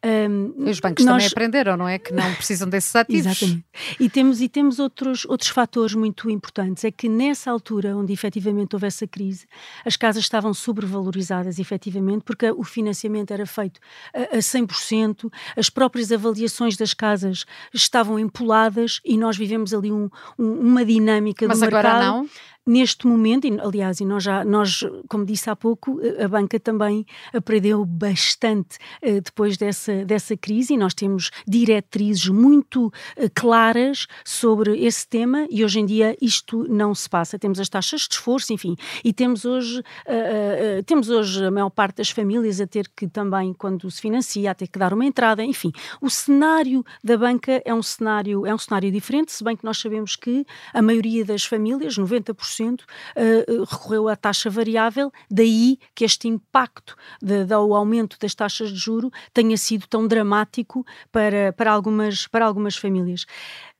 Um, 0.05 0.69
Os 0.69 0.79
bancos 0.79 1.03
nós... 1.03 1.15
também 1.15 1.27
aprenderam, 1.27 1.75
não 1.75 1.87
é? 1.87 1.97
Que 1.97 2.13
não 2.13 2.33
precisam 2.35 2.69
desses 2.69 2.95
ativos. 2.95 3.25
Exatamente. 3.25 3.65
E 3.99 4.09
temos, 4.09 4.41
e 4.41 4.47
temos 4.47 4.79
outros, 4.79 5.25
outros 5.25 5.49
fatores 5.49 5.95
muito 5.95 6.29
importantes. 6.29 6.83
É 6.83 6.91
que 6.91 7.09
nessa 7.09 7.49
altura, 7.49 7.95
onde 7.95 8.13
efetivamente 8.13 8.75
houve 8.75 8.87
essa 8.87 9.07
crise, 9.07 9.47
as 9.83 9.95
casas 9.95 10.23
estavam 10.23 10.53
sobrevalorizadas, 10.53 11.59
efetivamente, 11.59 12.23
porque 12.23 12.51
o 12.51 12.63
financiamento 12.63 13.31
era 13.31 13.45
feito 13.45 13.79
a, 14.13 14.37
a 14.37 14.39
100%, 14.39 15.31
as 15.57 15.69
próprias 15.69 16.11
avaliações 16.11 16.77
das 16.77 16.93
casas 16.93 17.45
estavam 17.73 18.19
empoladas 18.19 19.01
e 19.03 19.17
nós 19.17 19.35
vivemos 19.37 19.73
ali 19.73 19.91
um, 19.91 20.09
um, 20.37 20.53
uma 20.53 20.85
dinâmica 20.85 21.47
Mas 21.47 21.57
do 21.57 21.61
mercado. 21.61 21.83
Mas 21.83 21.95
agora 21.95 22.05
não? 22.05 22.29
Neste 22.65 23.07
momento, 23.07 23.47
aliás, 23.59 23.99
e 24.01 24.05
nós 24.05 24.23
já, 24.23 24.45
nós, 24.45 24.85
como 25.09 25.25
disse 25.25 25.49
há 25.49 25.55
pouco, 25.55 25.99
a 26.23 26.27
banca 26.27 26.59
também 26.59 27.07
aprendeu 27.33 27.83
bastante 27.83 28.77
uh, 29.01 29.19
depois 29.19 29.57
dessa, 29.57 30.05
dessa 30.05 30.37
crise 30.37 30.75
e 30.75 30.77
nós 30.77 30.93
temos 30.93 31.31
diretrizes 31.47 32.27
muito 32.27 32.85
uh, 32.85 32.91
claras 33.33 34.05
sobre 34.23 34.85
esse 34.85 35.07
tema 35.07 35.47
e 35.49 35.65
hoje 35.65 35.79
em 35.79 35.87
dia 35.87 36.15
isto 36.21 36.67
não 36.69 36.93
se 36.93 37.09
passa. 37.09 37.39
Temos 37.39 37.59
as 37.59 37.67
taxas 37.67 38.01
de 38.01 38.13
esforço, 38.13 38.53
enfim, 38.53 38.75
e 39.03 39.11
temos 39.11 39.43
hoje, 39.43 39.79
uh, 39.79 40.83
temos 40.85 41.09
hoje 41.09 41.43
a 41.43 41.49
maior 41.49 41.71
parte 41.71 41.97
das 41.97 42.11
famílias 42.11 42.61
a 42.61 42.67
ter 42.67 42.87
que 42.95 43.07
também, 43.07 43.55
quando 43.55 43.89
se 43.89 43.99
financia, 43.99 44.51
a 44.51 44.53
ter 44.53 44.67
que 44.67 44.77
dar 44.77 44.93
uma 44.93 45.05
entrada, 45.05 45.43
enfim. 45.43 45.71
O 45.99 46.11
cenário 46.11 46.85
da 47.03 47.17
banca 47.17 47.59
é 47.65 47.73
um 47.73 47.81
cenário, 47.81 48.45
é 48.45 48.53
um 48.53 48.59
cenário 48.59 48.91
diferente, 48.91 49.31
se 49.31 49.43
bem 49.43 49.55
que 49.55 49.65
nós 49.65 49.79
sabemos 49.79 50.15
que 50.15 50.45
a 50.71 50.81
maioria 50.83 51.25
das 51.25 51.43
famílias, 51.43 51.95
90%, 51.95 52.50
uh, 52.59 53.63
recorreu 53.63 54.07
à 54.07 54.15
taxa 54.15 54.49
variável, 54.49 55.11
daí 55.29 55.77
que 55.95 56.05
este 56.05 56.27
impacto 56.27 56.95
do 57.21 57.73
aumento 57.73 58.17
das 58.19 58.35
taxas 58.35 58.71
de 58.71 58.77
juro 58.77 59.11
tenha 59.33 59.57
sido 59.57 59.87
tão 59.87 60.07
dramático 60.07 60.85
para, 61.11 61.53
para, 61.53 61.71
algumas, 61.71 62.27
para 62.27 62.45
algumas 62.45 62.75
famílias. 62.75 63.25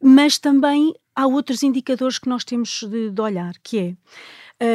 Mas 0.02 0.38
também 0.38 0.94
há 1.16 1.28
outros 1.28 1.64
indicadores 1.64 2.18
que 2.18 2.30
nós 2.30 2.44
temos 2.44 2.84
de, 2.84 3.12
de 3.12 3.22
olhar, 3.22 3.54
que 3.64 3.80
é 3.80 3.96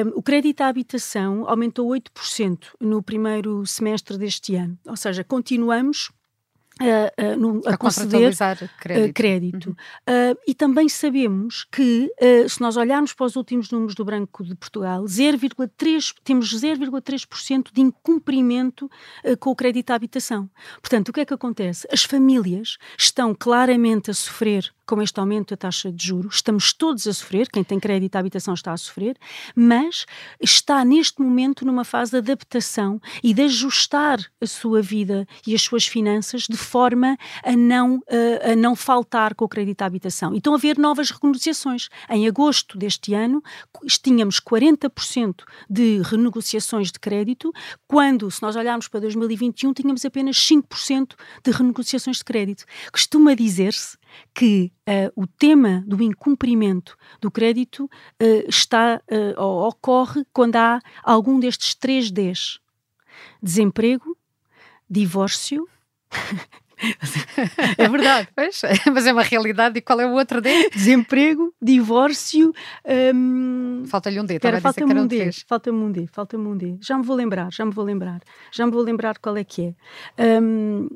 um, 0.05 0.19
o 0.19 0.23
crédito 0.23 0.63
à 0.63 0.67
habitação 0.67 1.49
aumentou 1.49 1.89
8% 1.89 2.59
no 2.81 3.01
primeiro 3.01 3.65
semestre 3.65 4.19
deste 4.19 4.57
ano, 4.57 4.77
ou 4.85 4.97
seja, 4.97 5.23
continuamos 5.23 6.11
Uh, 6.79 7.37
no, 7.39 7.63
a, 7.65 7.71
a 7.71 7.77
conceder 7.79 8.37
crédito. 8.79 9.09
Uh, 9.09 9.13
crédito. 9.15 9.67
Uhum. 9.69 10.33
Uh, 10.33 10.39
e 10.47 10.55
também 10.55 10.91
sabemos 10.91 11.65
que, 11.73 12.13
se 12.49 12.61
nós 12.61 12.77
olharmos 12.77 13.15
para 13.15 13.25
os 13.25 13.35
últimos 13.35 13.71
números 13.71 13.95
do 13.95 14.05
Banco 14.05 14.45
de 14.45 14.55
Portugal, 14.55 15.05
0,3, 15.05 16.15
temos 16.23 16.55
0,3% 16.55 17.69
de 17.73 17.81
incumprimento 17.81 18.91
com 19.41 19.51
o 19.51 19.57
crédito 19.57 19.91
à 19.91 19.95
habitação. 19.95 20.51
Portanto, 20.83 21.09
o 21.09 21.13
que 21.13 21.21
é 21.21 21.25
que 21.25 21.33
acontece? 21.33 21.89
As 21.91 22.05
famílias 22.05 22.77
estão 22.99 23.35
claramente 23.35 24.11
a 24.11 24.15
sofrer 24.15 24.71
com 24.87 25.03
este 25.03 25.19
aumento 25.19 25.51
da 25.51 25.57
taxa 25.57 25.91
de 25.91 26.07
juros, 26.07 26.37
estamos 26.37 26.73
todos 26.73 27.07
a 27.09 27.13
sofrer, 27.13 27.49
quem 27.51 27.65
tem 27.65 27.81
crédito 27.81 28.15
à 28.15 28.21
habitação 28.21 28.55
está 28.55 28.73
a 28.73 28.77
sofrer, 28.77 29.17
mas 29.55 30.07
está 30.41 30.85
neste 30.85 31.21
momento 31.21 31.67
numa 31.67 31.85
fase 31.85 32.13
de 32.13 32.19
adaptação 32.19 33.01
e 33.23 33.35
de 33.35 33.43
ajustar 33.43 34.21
a 34.41 34.47
sua 34.47 34.81
vida 34.81 35.27
e 35.45 35.55
as 35.55 35.63
suas 35.63 35.87
finanças 35.87 36.43
de 36.43 36.57
forma 36.67 37.17
a 37.43 37.57
não, 37.57 38.01
a, 38.09 38.53
a 38.53 38.57
não 38.57 38.75
faltar 38.75 39.35
com 39.35 39.45
o 39.45 39.49
crédito 39.49 39.83
à 39.83 39.87
habitação. 39.87 40.35
E 40.35 40.39
estão 40.39 40.53
a 40.53 40.57
haver 40.57 40.79
novas 40.79 41.11
renegociações. 41.11 41.89
Em 42.11 42.27
agosto 42.27 42.77
deste 42.77 43.15
ano, 43.15 43.43
tínhamos 44.03 44.41
40% 44.41 45.45
de 45.71 46.01
renegociações 46.03 46.91
de 46.91 46.99
crédito, 46.99 47.53
quando, 47.87 48.31
se 48.31 48.43
nós 48.43 48.57
olharmos 48.57 48.89
para 48.89 49.01
2021, 49.01 49.73
tínhamos 49.73 50.05
apenas 50.05 50.37
5% 50.37 51.15
de 51.45 51.51
renegociações 51.51 52.19
de 52.19 52.25
crédito. 52.25 52.65
Costuma 52.93 53.35
dizer-se 53.35 53.97
que 54.35 54.73
uh, 54.89 55.23
o 55.23 55.27
tema 55.27 55.85
do 55.87 56.03
incumprimento 56.03 56.97
do 57.21 57.31
crédito 57.31 57.85
uh, 57.85 58.49
está 58.49 59.01
uh, 59.11 59.41
ocorre 59.41 60.25
quando 60.33 60.57
há 60.57 60.81
algum 61.03 61.39
destes 61.39 61.75
três 61.75 62.11
Ds: 62.11 62.59
desemprego, 63.43 64.17
divórcio. 64.89 65.69
É 67.79 67.89
verdade, 67.89 68.29
pois, 68.37 68.61
mas 68.93 69.07
é 69.07 69.13
uma 69.13 69.23
realidade. 69.23 69.79
E 69.79 69.83
qual 69.83 70.01
é 70.01 70.07
o 70.07 70.13
outro 70.13 70.41
D? 70.41 70.69
Desemprego, 70.71 71.53
divórcio. 71.61 72.53
Um... 73.15 73.85
Falta-lhe 73.87 74.21
um 74.21 74.25
D, 74.25 74.39
Pera, 74.39 74.61
falta-me 74.61 74.95
um 74.95 75.07
D, 75.07 75.31
falta-me 75.47 75.79
um 75.79 75.91
D, 75.91 76.07
falta-me 76.07 76.47
um 76.47 76.57
D. 76.57 76.77
Já 76.81 76.99
me 76.99 77.05
vou 77.05 77.17
lembrar, 77.17 77.51
já 77.53 77.65
me 77.65 77.73
vou 77.73 77.85
lembrar, 77.85 78.21
já 78.53 78.67
me 78.67 78.73
vou 78.73 78.83
lembrar 78.83 79.19
qual 79.19 79.37
é 79.37 79.45
que 79.45 79.75
é. 80.19 80.41
Um... 80.41 80.89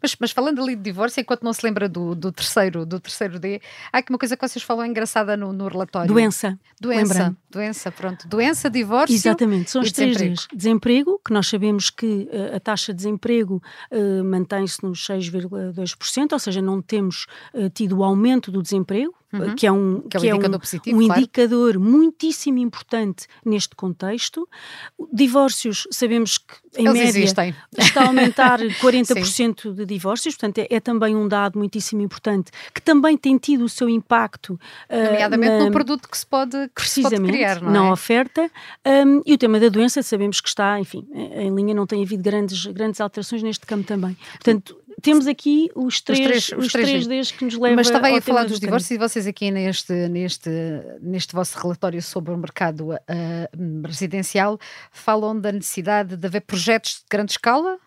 Mas, 0.00 0.16
mas 0.18 0.30
falando 0.30 0.62
ali 0.62 0.76
de 0.76 0.82
divórcio, 0.82 1.20
enquanto 1.20 1.42
não 1.42 1.52
se 1.52 1.64
lembra 1.64 1.88
do, 1.88 2.14
do 2.14 2.32
terceiro 2.32 2.84
do 2.86 3.00
terceiro 3.00 3.38
D, 3.38 3.60
há 3.92 3.98
aqui 3.98 4.10
uma 4.10 4.18
coisa 4.18 4.36
que 4.36 4.48
vocês 4.48 4.62
falam 4.62 4.86
engraçada 4.86 5.36
no, 5.36 5.52
no 5.52 5.68
relatório. 5.68 6.08
Doença. 6.08 6.58
Doença. 6.80 7.36
Doença, 7.50 7.92
pronto. 7.92 8.26
Doença, 8.28 8.70
divórcio. 8.70 9.14
Exatamente, 9.14 9.70
são 9.70 9.82
os 9.82 9.92
três 9.92 10.16
Ds. 10.16 10.48
Desemprego, 10.54 11.20
que 11.24 11.32
nós 11.32 11.46
sabemos 11.46 11.90
que 11.90 12.28
uh, 12.32 12.56
a 12.56 12.60
taxa 12.60 12.92
de 12.92 12.96
desemprego 12.96 13.62
uh, 13.90 14.24
mantém-se 14.24 14.82
nos 14.82 15.06
6,2%, 15.06 16.32
ou 16.32 16.38
seja, 16.38 16.62
não 16.62 16.80
temos 16.80 17.26
uh, 17.54 17.68
tido 17.70 17.98
o 17.98 18.04
aumento 18.04 18.50
do 18.50 18.62
desemprego, 18.62 19.14
uhum. 19.32 19.54
que 19.54 19.66
é 19.66 19.72
um, 19.72 20.00
que 20.00 20.16
é 20.16 20.20
um, 20.20 20.24
indicador, 20.24 20.56
um, 20.56 20.58
positivo, 20.58 20.96
um 20.96 21.06
claro. 21.06 21.20
indicador 21.20 21.78
muitíssimo 21.78 22.58
importante 22.58 23.26
neste 23.44 23.74
contexto. 23.74 24.48
Divórcios, 25.12 25.86
sabemos 25.90 26.38
que 26.38 26.54
em 26.76 26.86
Eles 26.86 26.98
média 26.98 27.18
existem. 27.18 27.54
está 27.76 28.02
a 28.02 28.06
aumentar 28.06 28.58
40% 28.80 29.74
de 29.74 29.84
divórcios, 29.84 30.34
portanto 30.34 30.58
é, 30.58 30.66
é, 30.70 30.80
também 30.80 31.14
um 31.14 31.28
dado 31.28 31.58
muitíssimo 31.58 32.00
importante 32.00 32.50
que 32.74 32.80
também 32.80 33.16
tem 33.16 33.36
tido 33.36 33.64
o 33.64 33.68
seu 33.68 33.88
impacto. 33.88 34.58
Nomeadamente 34.90 35.52
uh, 35.52 35.58
na, 35.58 35.64
no 35.66 35.70
produto 35.70 36.08
que 36.08 36.16
se 36.16 36.26
pode, 36.26 36.56
que 36.68 36.74
precisamente, 36.74 37.16
se 37.16 37.20
pode 37.20 37.32
criar, 37.32 37.60
não 37.60 37.70
na 37.70 37.88
é? 37.88 37.92
oferta. 37.92 38.50
Um, 38.86 39.22
e 39.26 39.34
o 39.34 39.38
tema 39.38 39.60
da 39.60 39.68
doença 39.68 40.02
sabemos 40.02 40.40
que 40.40 40.48
está, 40.48 40.80
enfim, 40.80 41.06
em 41.12 41.54
linha, 41.54 41.74
não 41.74 41.86
tem 41.86 42.02
havido 42.02 42.22
grandes, 42.22 42.64
grandes 42.66 43.00
alterações 43.00 43.42
neste 43.42 43.66
campo 43.66 43.84
também. 43.84 44.16
Portanto, 44.32 44.81
temos 45.00 45.26
aqui 45.26 45.70
os 45.74 46.00
três, 46.00 46.20
os 46.20 46.26
três, 46.26 46.48
os, 46.48 46.66
os 46.66 46.72
três, 46.72 47.06
três 47.06 47.30
que 47.30 47.44
nos 47.44 47.54
levam 47.54 47.76
Mas 47.76 47.86
estava 47.86 48.06
aí 48.08 48.16
a 48.16 48.22
falar 48.22 48.44
dos 48.44 48.60
divórcios 48.60 48.90
e 48.90 48.98
vocês 48.98 49.26
aqui 49.26 49.50
neste, 49.50 49.92
neste, 50.08 50.50
neste 51.00 51.34
vosso 51.34 51.58
relatório 51.58 52.02
sobre 52.02 52.32
o 52.32 52.36
mercado 52.36 52.90
uh, 52.90 52.98
residencial 53.86 54.58
falam 54.90 55.38
da 55.38 55.52
necessidade 55.52 56.16
de 56.16 56.26
haver 56.26 56.42
projetos 56.42 56.98
de 57.00 57.04
grande 57.10 57.32
escala 57.32 57.78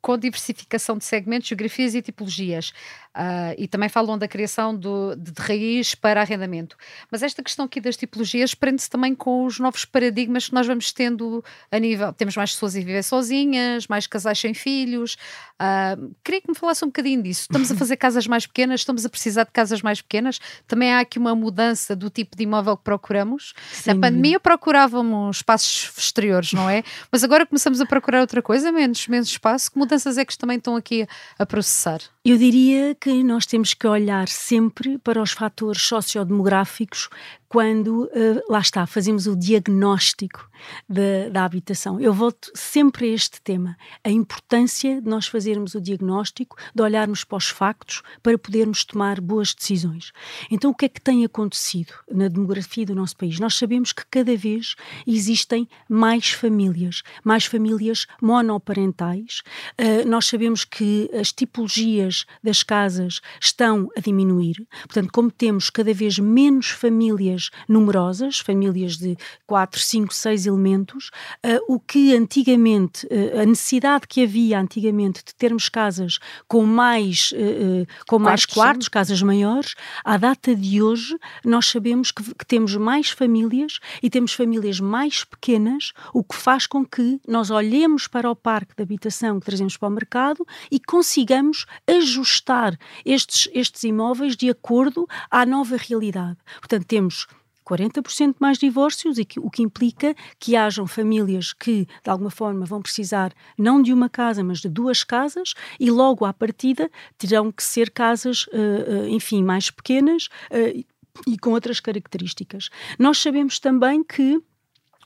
com 0.00 0.16
diversificação 0.16 0.96
de 0.96 1.04
segmentos, 1.04 1.48
geografias 1.48 1.94
e 1.94 2.02
tipologias. 2.02 2.72
Uh, 3.10 3.58
e 3.58 3.66
também 3.66 3.88
falam 3.88 4.16
da 4.16 4.28
criação 4.28 4.72
do, 4.74 5.16
de, 5.16 5.32
de, 5.32 5.42
raiz 5.42 5.96
para 5.96 6.20
arrendamento. 6.20 6.76
Mas 7.10 7.24
esta 7.24 7.42
questão 7.42 7.64
aqui 7.64 7.80
das 7.80 7.96
tipologias 7.96 8.54
prende-se 8.54 8.88
também 8.88 9.16
com 9.16 9.44
os 9.44 9.58
novos 9.58 9.84
paradigmas 9.84 10.48
que 10.48 10.54
nós 10.54 10.64
vamos 10.64 10.92
tendo 10.92 11.44
a 11.72 11.78
nível. 11.80 12.12
Temos 12.12 12.36
mais 12.36 12.52
pessoas 12.52 12.76
a 12.76 12.78
viver 12.78 13.02
sozinhas, 13.02 13.88
mais 13.88 14.06
casais 14.06 14.38
sem 14.38 14.54
filhos. 14.54 15.16
Uh, 15.60 16.14
queria 16.22 16.40
que 16.40 16.48
me 16.48 16.54
falasse 16.54 16.84
um 16.84 16.88
bocadinho 16.88 17.20
disso. 17.20 17.42
Estamos 17.42 17.72
a 17.72 17.74
fazer 17.74 17.96
casas 17.98 18.28
mais 18.28 18.46
pequenas, 18.46 18.82
estamos 18.82 19.04
a 19.04 19.08
precisar 19.08 19.42
de 19.42 19.50
casas 19.50 19.82
mais 19.82 20.00
pequenas. 20.00 20.38
Também 20.68 20.92
há 20.92 21.00
aqui 21.00 21.18
uma 21.18 21.34
mudança 21.34 21.96
do 21.96 22.10
tipo 22.10 22.36
de 22.36 22.44
imóvel 22.44 22.76
que 22.76 22.84
procuramos. 22.84 23.54
Sim. 23.72 23.94
Na 23.94 24.00
pandemia 24.00 24.38
procurávamos 24.38 25.38
espaços 25.38 25.92
exteriores, 25.98 26.52
não 26.52 26.70
é? 26.70 26.84
Mas 27.10 27.24
agora 27.24 27.44
começamos 27.44 27.80
a 27.80 27.86
procurar 27.86 28.20
outra 28.20 28.40
coisa, 28.40 28.70
menos, 28.70 29.08
menos 29.08 29.28
espaço. 29.28 29.72
Que 29.72 29.78
mudanças 29.90 30.16
é 30.16 30.24
que 30.24 30.38
também 30.38 30.56
estão 30.56 30.76
aqui 30.76 31.06
a 31.38 31.44
processar? 31.44 32.00
Eu 32.22 32.36
diria 32.36 32.94
que 32.94 33.24
nós 33.24 33.46
temos 33.46 33.72
que 33.72 33.86
olhar 33.86 34.28
sempre 34.28 34.98
para 34.98 35.22
os 35.22 35.30
fatores 35.30 35.80
sociodemográficos 35.80 37.08
quando, 37.48 38.04
uh, 38.04 38.42
lá 38.48 38.60
está, 38.60 38.86
fazemos 38.86 39.26
o 39.26 39.34
diagnóstico 39.34 40.48
de, 40.88 41.30
da 41.30 41.44
habitação. 41.44 41.98
Eu 41.98 42.12
volto 42.12 42.48
sempre 42.54 43.06
a 43.06 43.14
este 43.14 43.40
tema, 43.40 43.76
a 44.04 44.10
importância 44.10 45.00
de 45.00 45.08
nós 45.08 45.26
fazermos 45.26 45.74
o 45.74 45.80
diagnóstico, 45.80 46.56
de 46.72 46.80
olharmos 46.82 47.24
para 47.24 47.38
os 47.38 47.48
factos 47.48 48.02
para 48.22 48.38
podermos 48.38 48.84
tomar 48.84 49.20
boas 49.20 49.52
decisões. 49.52 50.12
Então, 50.48 50.70
o 50.70 50.74
que 50.74 50.84
é 50.84 50.88
que 50.88 51.00
tem 51.00 51.24
acontecido 51.24 51.92
na 52.08 52.28
demografia 52.28 52.86
do 52.86 52.94
nosso 52.94 53.16
país? 53.16 53.40
Nós 53.40 53.56
sabemos 53.56 53.92
que 53.92 54.04
cada 54.08 54.36
vez 54.36 54.76
existem 55.04 55.68
mais 55.88 56.30
famílias, 56.30 57.02
mais 57.24 57.46
famílias 57.46 58.06
monoparentais. 58.22 59.42
Uh, 59.80 60.08
nós 60.08 60.26
sabemos 60.26 60.64
que 60.64 61.10
as 61.18 61.32
tipologias 61.32 62.09
das 62.42 62.62
casas 62.62 63.20
estão 63.40 63.88
a 63.96 64.00
diminuir. 64.00 64.66
Portanto, 64.82 65.10
como 65.12 65.30
temos 65.30 65.70
cada 65.70 65.92
vez 65.92 66.18
menos 66.18 66.70
famílias 66.70 67.50
numerosas, 67.68 68.38
famílias 68.38 68.96
de 68.96 69.16
4, 69.46 69.80
5, 69.80 70.14
6 70.14 70.46
elementos, 70.46 71.10
uh, 71.44 71.74
o 71.74 71.80
que 71.80 72.14
antigamente, 72.14 73.06
uh, 73.06 73.40
a 73.40 73.46
necessidade 73.46 74.06
que 74.06 74.22
havia 74.22 74.60
antigamente 74.60 75.22
de 75.24 75.34
termos 75.34 75.68
casas 75.68 76.18
com 76.46 76.64
mais, 76.64 77.32
uh, 77.32 77.86
com 78.06 78.18
mais 78.18 78.46
quartos, 78.46 78.88
casas 78.88 79.22
maiores, 79.22 79.74
à 80.04 80.16
data 80.16 80.54
de 80.54 80.82
hoje 80.82 81.18
nós 81.44 81.66
sabemos 81.66 82.10
que, 82.10 82.22
que 82.34 82.46
temos 82.46 82.76
mais 82.76 83.10
famílias 83.10 83.78
e 84.02 84.10
temos 84.10 84.32
famílias 84.32 84.80
mais 84.80 85.24
pequenas, 85.24 85.92
o 86.12 86.22
que 86.22 86.36
faz 86.36 86.66
com 86.66 86.84
que 86.84 87.20
nós 87.26 87.50
olhemos 87.50 88.06
para 88.06 88.30
o 88.30 88.36
parque 88.36 88.74
de 88.76 88.82
habitação 88.82 89.38
que 89.38 89.46
trazemos 89.46 89.76
para 89.76 89.88
o 89.88 89.92
mercado 89.92 90.46
e 90.70 90.78
consigamos 90.80 91.66
ajustar 92.00 92.78
estes, 93.04 93.48
estes 93.52 93.84
imóveis 93.84 94.36
de 94.36 94.50
acordo 94.50 95.06
à 95.30 95.46
nova 95.46 95.76
realidade. 95.76 96.36
Portanto, 96.60 96.86
temos 96.86 97.26
40% 97.70 98.36
mais 98.40 98.58
divórcios, 98.58 99.18
e 99.18 99.24
que, 99.24 99.38
o 99.38 99.48
que 99.48 99.62
implica 99.62 100.14
que 100.38 100.56
hajam 100.56 100.86
famílias 100.86 101.52
que, 101.52 101.86
de 102.02 102.10
alguma 102.10 102.30
forma, 102.30 102.66
vão 102.66 102.82
precisar 102.82 103.32
não 103.56 103.80
de 103.80 103.92
uma 103.92 104.08
casa, 104.08 104.42
mas 104.42 104.58
de 104.58 104.68
duas 104.68 105.04
casas, 105.04 105.54
e 105.78 105.90
logo 105.90 106.24
à 106.24 106.32
partida 106.32 106.90
terão 107.16 107.52
que 107.52 107.62
ser 107.62 107.90
casas, 107.90 108.46
uh, 108.48 109.04
uh, 109.04 109.08
enfim, 109.08 109.42
mais 109.44 109.70
pequenas 109.70 110.28
uh, 110.50 110.84
e 111.26 111.38
com 111.38 111.50
outras 111.50 111.78
características. 111.78 112.70
Nós 112.98 113.18
sabemos 113.18 113.58
também 113.58 114.02
que 114.02 114.40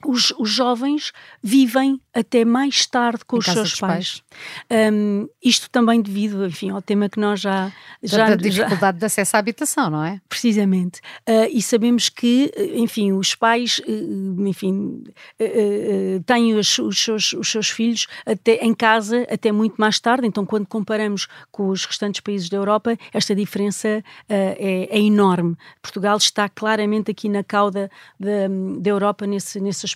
os, 0.04 0.32
os, 0.38 0.50
jovens 0.50 1.12
vivem 1.42 2.00
até 2.12 2.44
mais 2.44 2.86
tarde 2.86 3.24
com 3.26 3.36
em 3.36 3.38
os 3.38 3.44
seus 3.46 3.74
pais. 3.74 4.22
pais. 4.70 4.92
Um, 4.92 5.28
isto 5.42 5.68
também 5.70 6.00
devido, 6.00 6.46
enfim, 6.46 6.70
ao 6.70 6.80
tema 6.80 7.08
que 7.08 7.18
nós 7.18 7.40
já... 7.40 7.72
já 8.02 8.28
da 8.28 8.36
dificuldade 8.36 8.80
já, 8.96 9.00
de 9.00 9.04
acesso 9.04 9.36
à 9.36 9.38
habitação, 9.38 9.90
não 9.90 10.04
é? 10.04 10.20
Precisamente. 10.28 11.00
Uh, 11.28 11.48
e 11.50 11.62
sabemos 11.62 12.08
que, 12.08 12.52
enfim, 12.74 13.12
os 13.12 13.34
pais, 13.34 13.80
uh, 13.80 14.48
enfim, 14.48 15.02
uh, 15.40 16.22
têm 16.24 16.54
os, 16.54 16.78
os, 16.78 16.98
seus, 16.98 17.32
os 17.32 17.50
seus 17.50 17.68
filhos 17.68 18.06
até, 18.26 18.56
em 18.56 18.74
casa 18.74 19.26
até 19.30 19.50
muito 19.50 19.76
mais 19.76 19.98
tarde, 19.98 20.26
então 20.26 20.44
quando 20.46 20.66
comparamos 20.66 21.26
com 21.50 21.68
os 21.68 21.84
restantes 21.84 22.20
países 22.20 22.48
da 22.48 22.56
Europa, 22.56 22.96
esta 23.12 23.34
diferença 23.34 24.02
é, 24.28 24.88
é, 24.90 24.98
enorme. 24.98 25.56
Portugal 25.82 26.16
está 26.16 26.48
claramente 26.48 27.10
aqui 27.10 27.28
na 27.28 27.42
cauda 27.42 27.90
da, 28.18 28.48
da 28.78 28.90
Europa 28.90 29.26
nesse, 29.26 29.60
nesse 29.60 29.86
aspecto. 29.86 29.93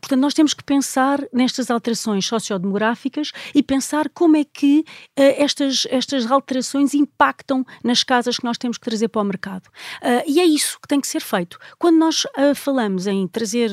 Portanto, 0.00 0.20
nós 0.20 0.34
temos 0.34 0.54
que 0.54 0.62
pensar 0.62 1.20
nestas 1.32 1.70
alterações 1.70 2.26
sociodemográficas 2.26 3.32
e 3.54 3.62
pensar 3.62 4.08
como 4.08 4.36
é 4.36 4.44
que 4.44 4.80
uh, 4.80 4.84
estas, 5.16 5.86
estas 5.90 6.30
alterações 6.30 6.94
impactam 6.94 7.64
nas 7.82 8.02
casas 8.02 8.38
que 8.38 8.44
nós 8.44 8.58
temos 8.58 8.78
que 8.78 8.84
trazer 8.84 9.08
para 9.08 9.22
o 9.22 9.24
mercado. 9.24 9.66
Uh, 10.02 10.22
e 10.26 10.40
é 10.40 10.44
isso 10.44 10.78
que 10.80 10.88
tem 10.88 11.00
que 11.00 11.06
ser 11.06 11.20
feito. 11.20 11.58
Quando 11.78 11.98
nós 11.98 12.24
uh, 12.24 12.54
falamos 12.54 13.06
em 13.06 13.26
trazer 13.28 13.70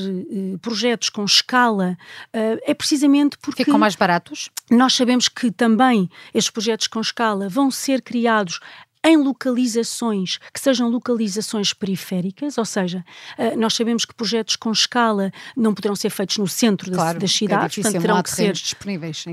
projetos 0.61 1.09
com 1.09 1.23
escala, 1.25 1.97
é 2.33 2.73
precisamente 2.73 3.37
porque. 3.37 3.63
Ficam 3.63 3.79
mais 3.79 3.95
baratos? 3.95 4.49
Nós 4.69 4.93
sabemos 4.93 5.27
que 5.27 5.51
também 5.51 6.09
estes 6.33 6.51
projetos 6.51 6.87
com 6.87 7.01
escala 7.01 7.49
vão 7.49 7.69
ser 7.69 8.01
criados 8.01 8.59
em 9.03 9.17
localizações 9.17 10.37
que 10.53 10.59
sejam 10.59 10.89
localizações 10.89 11.73
periféricas, 11.73 12.57
ou 12.57 12.65
seja, 12.65 13.03
uh, 13.37 13.57
nós 13.57 13.73
sabemos 13.73 14.05
que 14.05 14.13
projetos 14.13 14.55
com 14.55 14.71
escala 14.71 15.31
não 15.57 15.73
poderão 15.73 15.95
ser 15.95 16.09
feitos 16.11 16.37
no 16.37 16.47
centro 16.47 16.91
claro, 16.91 17.19
das, 17.19 17.31
cidades, 17.31 17.77
é 17.77 17.81
portanto 17.81 18.01
terão 18.01 18.21
que 18.21 18.29
ser 18.29 18.53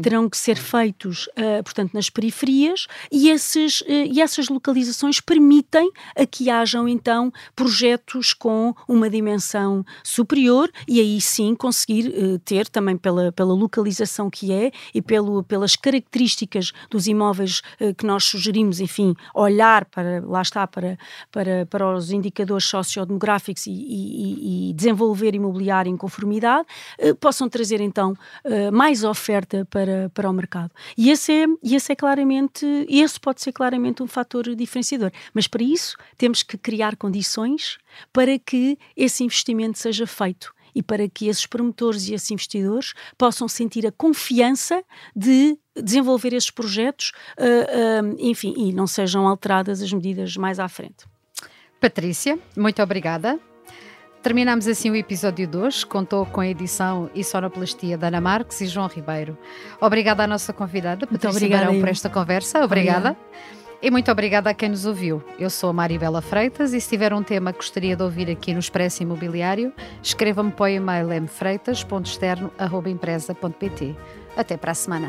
terão 0.02 0.28
que 0.28 0.36
ser 0.36 0.56
feitos, 0.56 1.26
uh, 1.28 1.62
portanto, 1.62 1.92
nas 1.92 2.08
periferias 2.08 2.86
e, 3.12 3.28
esses, 3.28 3.82
uh, 3.82 3.86
e 3.88 4.20
essas 4.20 4.48
localizações 4.48 5.20
permitem 5.20 5.90
a 6.16 6.24
que 6.24 6.48
hajam 6.48 6.88
então 6.88 7.30
projetos 7.54 8.32
com 8.32 8.74
uma 8.86 9.10
dimensão 9.10 9.84
superior 10.02 10.70
e 10.86 11.00
aí 11.00 11.20
sim 11.20 11.54
conseguir 11.54 12.38
ter 12.44 12.68
também 12.68 12.96
pela, 12.96 13.32
pela 13.32 13.52
localização 13.52 14.30
que 14.30 14.52
é 14.52 14.70
e 14.94 15.02
pelo, 15.02 15.42
pelas 15.42 15.76
características 15.76 16.72
dos 16.90 17.06
imóveis 17.06 17.60
que 17.96 18.06
nós 18.06 18.24
sugerimos, 18.24 18.80
enfim, 18.80 19.14
olhar 19.34 19.57
olhar 19.58 19.84
para, 19.86 20.22
lá 20.24 20.42
está, 20.42 20.66
para, 20.66 20.96
para, 21.32 21.66
para 21.66 21.94
os 21.94 22.12
indicadores 22.12 22.64
sociodemográficos 22.64 23.66
e, 23.66 23.72
e, 23.72 24.70
e 24.70 24.72
desenvolver 24.72 25.34
imobiliário 25.34 25.90
em 25.90 25.96
conformidade, 25.96 26.66
eh, 26.98 27.12
possam 27.14 27.48
trazer 27.48 27.80
então 27.80 28.14
eh, 28.44 28.70
mais 28.70 29.02
oferta 29.02 29.66
para, 29.68 30.10
para 30.14 30.30
o 30.30 30.32
mercado. 30.32 30.70
E 30.96 31.10
esse 31.10 31.32
é, 31.32 31.46
esse 31.62 31.92
é 31.92 31.96
claramente, 31.96 32.64
esse 32.88 33.18
pode 33.18 33.42
ser 33.42 33.52
claramente 33.52 34.02
um 34.02 34.06
fator 34.06 34.54
diferenciador. 34.54 35.10
Mas 35.34 35.48
para 35.48 35.62
isso 35.62 35.96
temos 36.16 36.42
que 36.42 36.56
criar 36.56 36.96
condições 36.96 37.78
para 38.12 38.38
que 38.38 38.78
esse 38.96 39.24
investimento 39.24 39.78
seja 39.78 40.06
feito 40.06 40.52
e 40.78 40.82
para 40.82 41.08
que 41.08 41.26
esses 41.26 41.44
promotores 41.44 42.08
e 42.08 42.14
esses 42.14 42.30
investidores 42.30 42.94
possam 43.18 43.48
sentir 43.48 43.84
a 43.84 43.90
confiança 43.90 44.80
de 45.14 45.58
desenvolver 45.74 46.32
esses 46.32 46.52
projetos, 46.52 47.10
uh, 47.36 48.06
uh, 48.06 48.16
enfim, 48.20 48.54
e 48.56 48.72
não 48.72 48.86
sejam 48.86 49.26
alteradas 49.26 49.82
as 49.82 49.92
medidas 49.92 50.36
mais 50.36 50.60
à 50.60 50.68
frente. 50.68 51.04
Patrícia, 51.80 52.38
muito 52.56 52.80
obrigada. 52.80 53.40
Terminamos 54.22 54.68
assim 54.68 54.88
o 54.88 54.94
episódio 54.94 55.48
2. 55.48 55.82
Contou 55.82 56.24
com 56.26 56.40
a 56.40 56.46
edição 56.46 57.10
e 57.12 57.24
sonoplastia 57.24 57.98
da 57.98 58.06
Ana 58.06 58.20
Marques 58.20 58.60
e 58.60 58.66
João 58.66 58.86
Ribeiro. 58.86 59.36
Obrigada 59.80 60.22
à 60.22 60.26
nossa 60.28 60.52
convidada, 60.52 61.08
Patrícia 61.08 61.30
obrigada, 61.30 61.66
Barão, 61.66 61.80
por 61.80 61.88
esta 61.88 62.08
conversa. 62.08 62.64
Obrigada. 62.64 63.16
obrigada. 63.16 63.67
E 63.80 63.90
muito 63.90 64.10
obrigada 64.10 64.50
a 64.50 64.54
quem 64.54 64.70
nos 64.70 64.84
ouviu. 64.84 65.22
Eu 65.38 65.48
sou 65.48 65.70
a 65.70 65.72
Maribela 65.72 66.20
Freitas 66.20 66.72
e 66.72 66.80
se 66.80 66.88
tiver 66.88 67.14
um 67.14 67.22
tema 67.22 67.52
que 67.52 67.58
gostaria 67.58 67.94
de 67.94 68.02
ouvir 68.02 68.28
aqui 68.28 68.52
no 68.52 68.58
Expresso 68.58 69.04
Imobiliário, 69.04 69.72
escreva-me 70.02 70.50
para 70.50 70.64
o 70.64 70.68
e-mail 70.68 71.06
mfreitas.externo.empresa.pt. 71.22 73.94
Até 74.36 74.56
para 74.56 74.72
a 74.72 74.74
semana. 74.74 75.08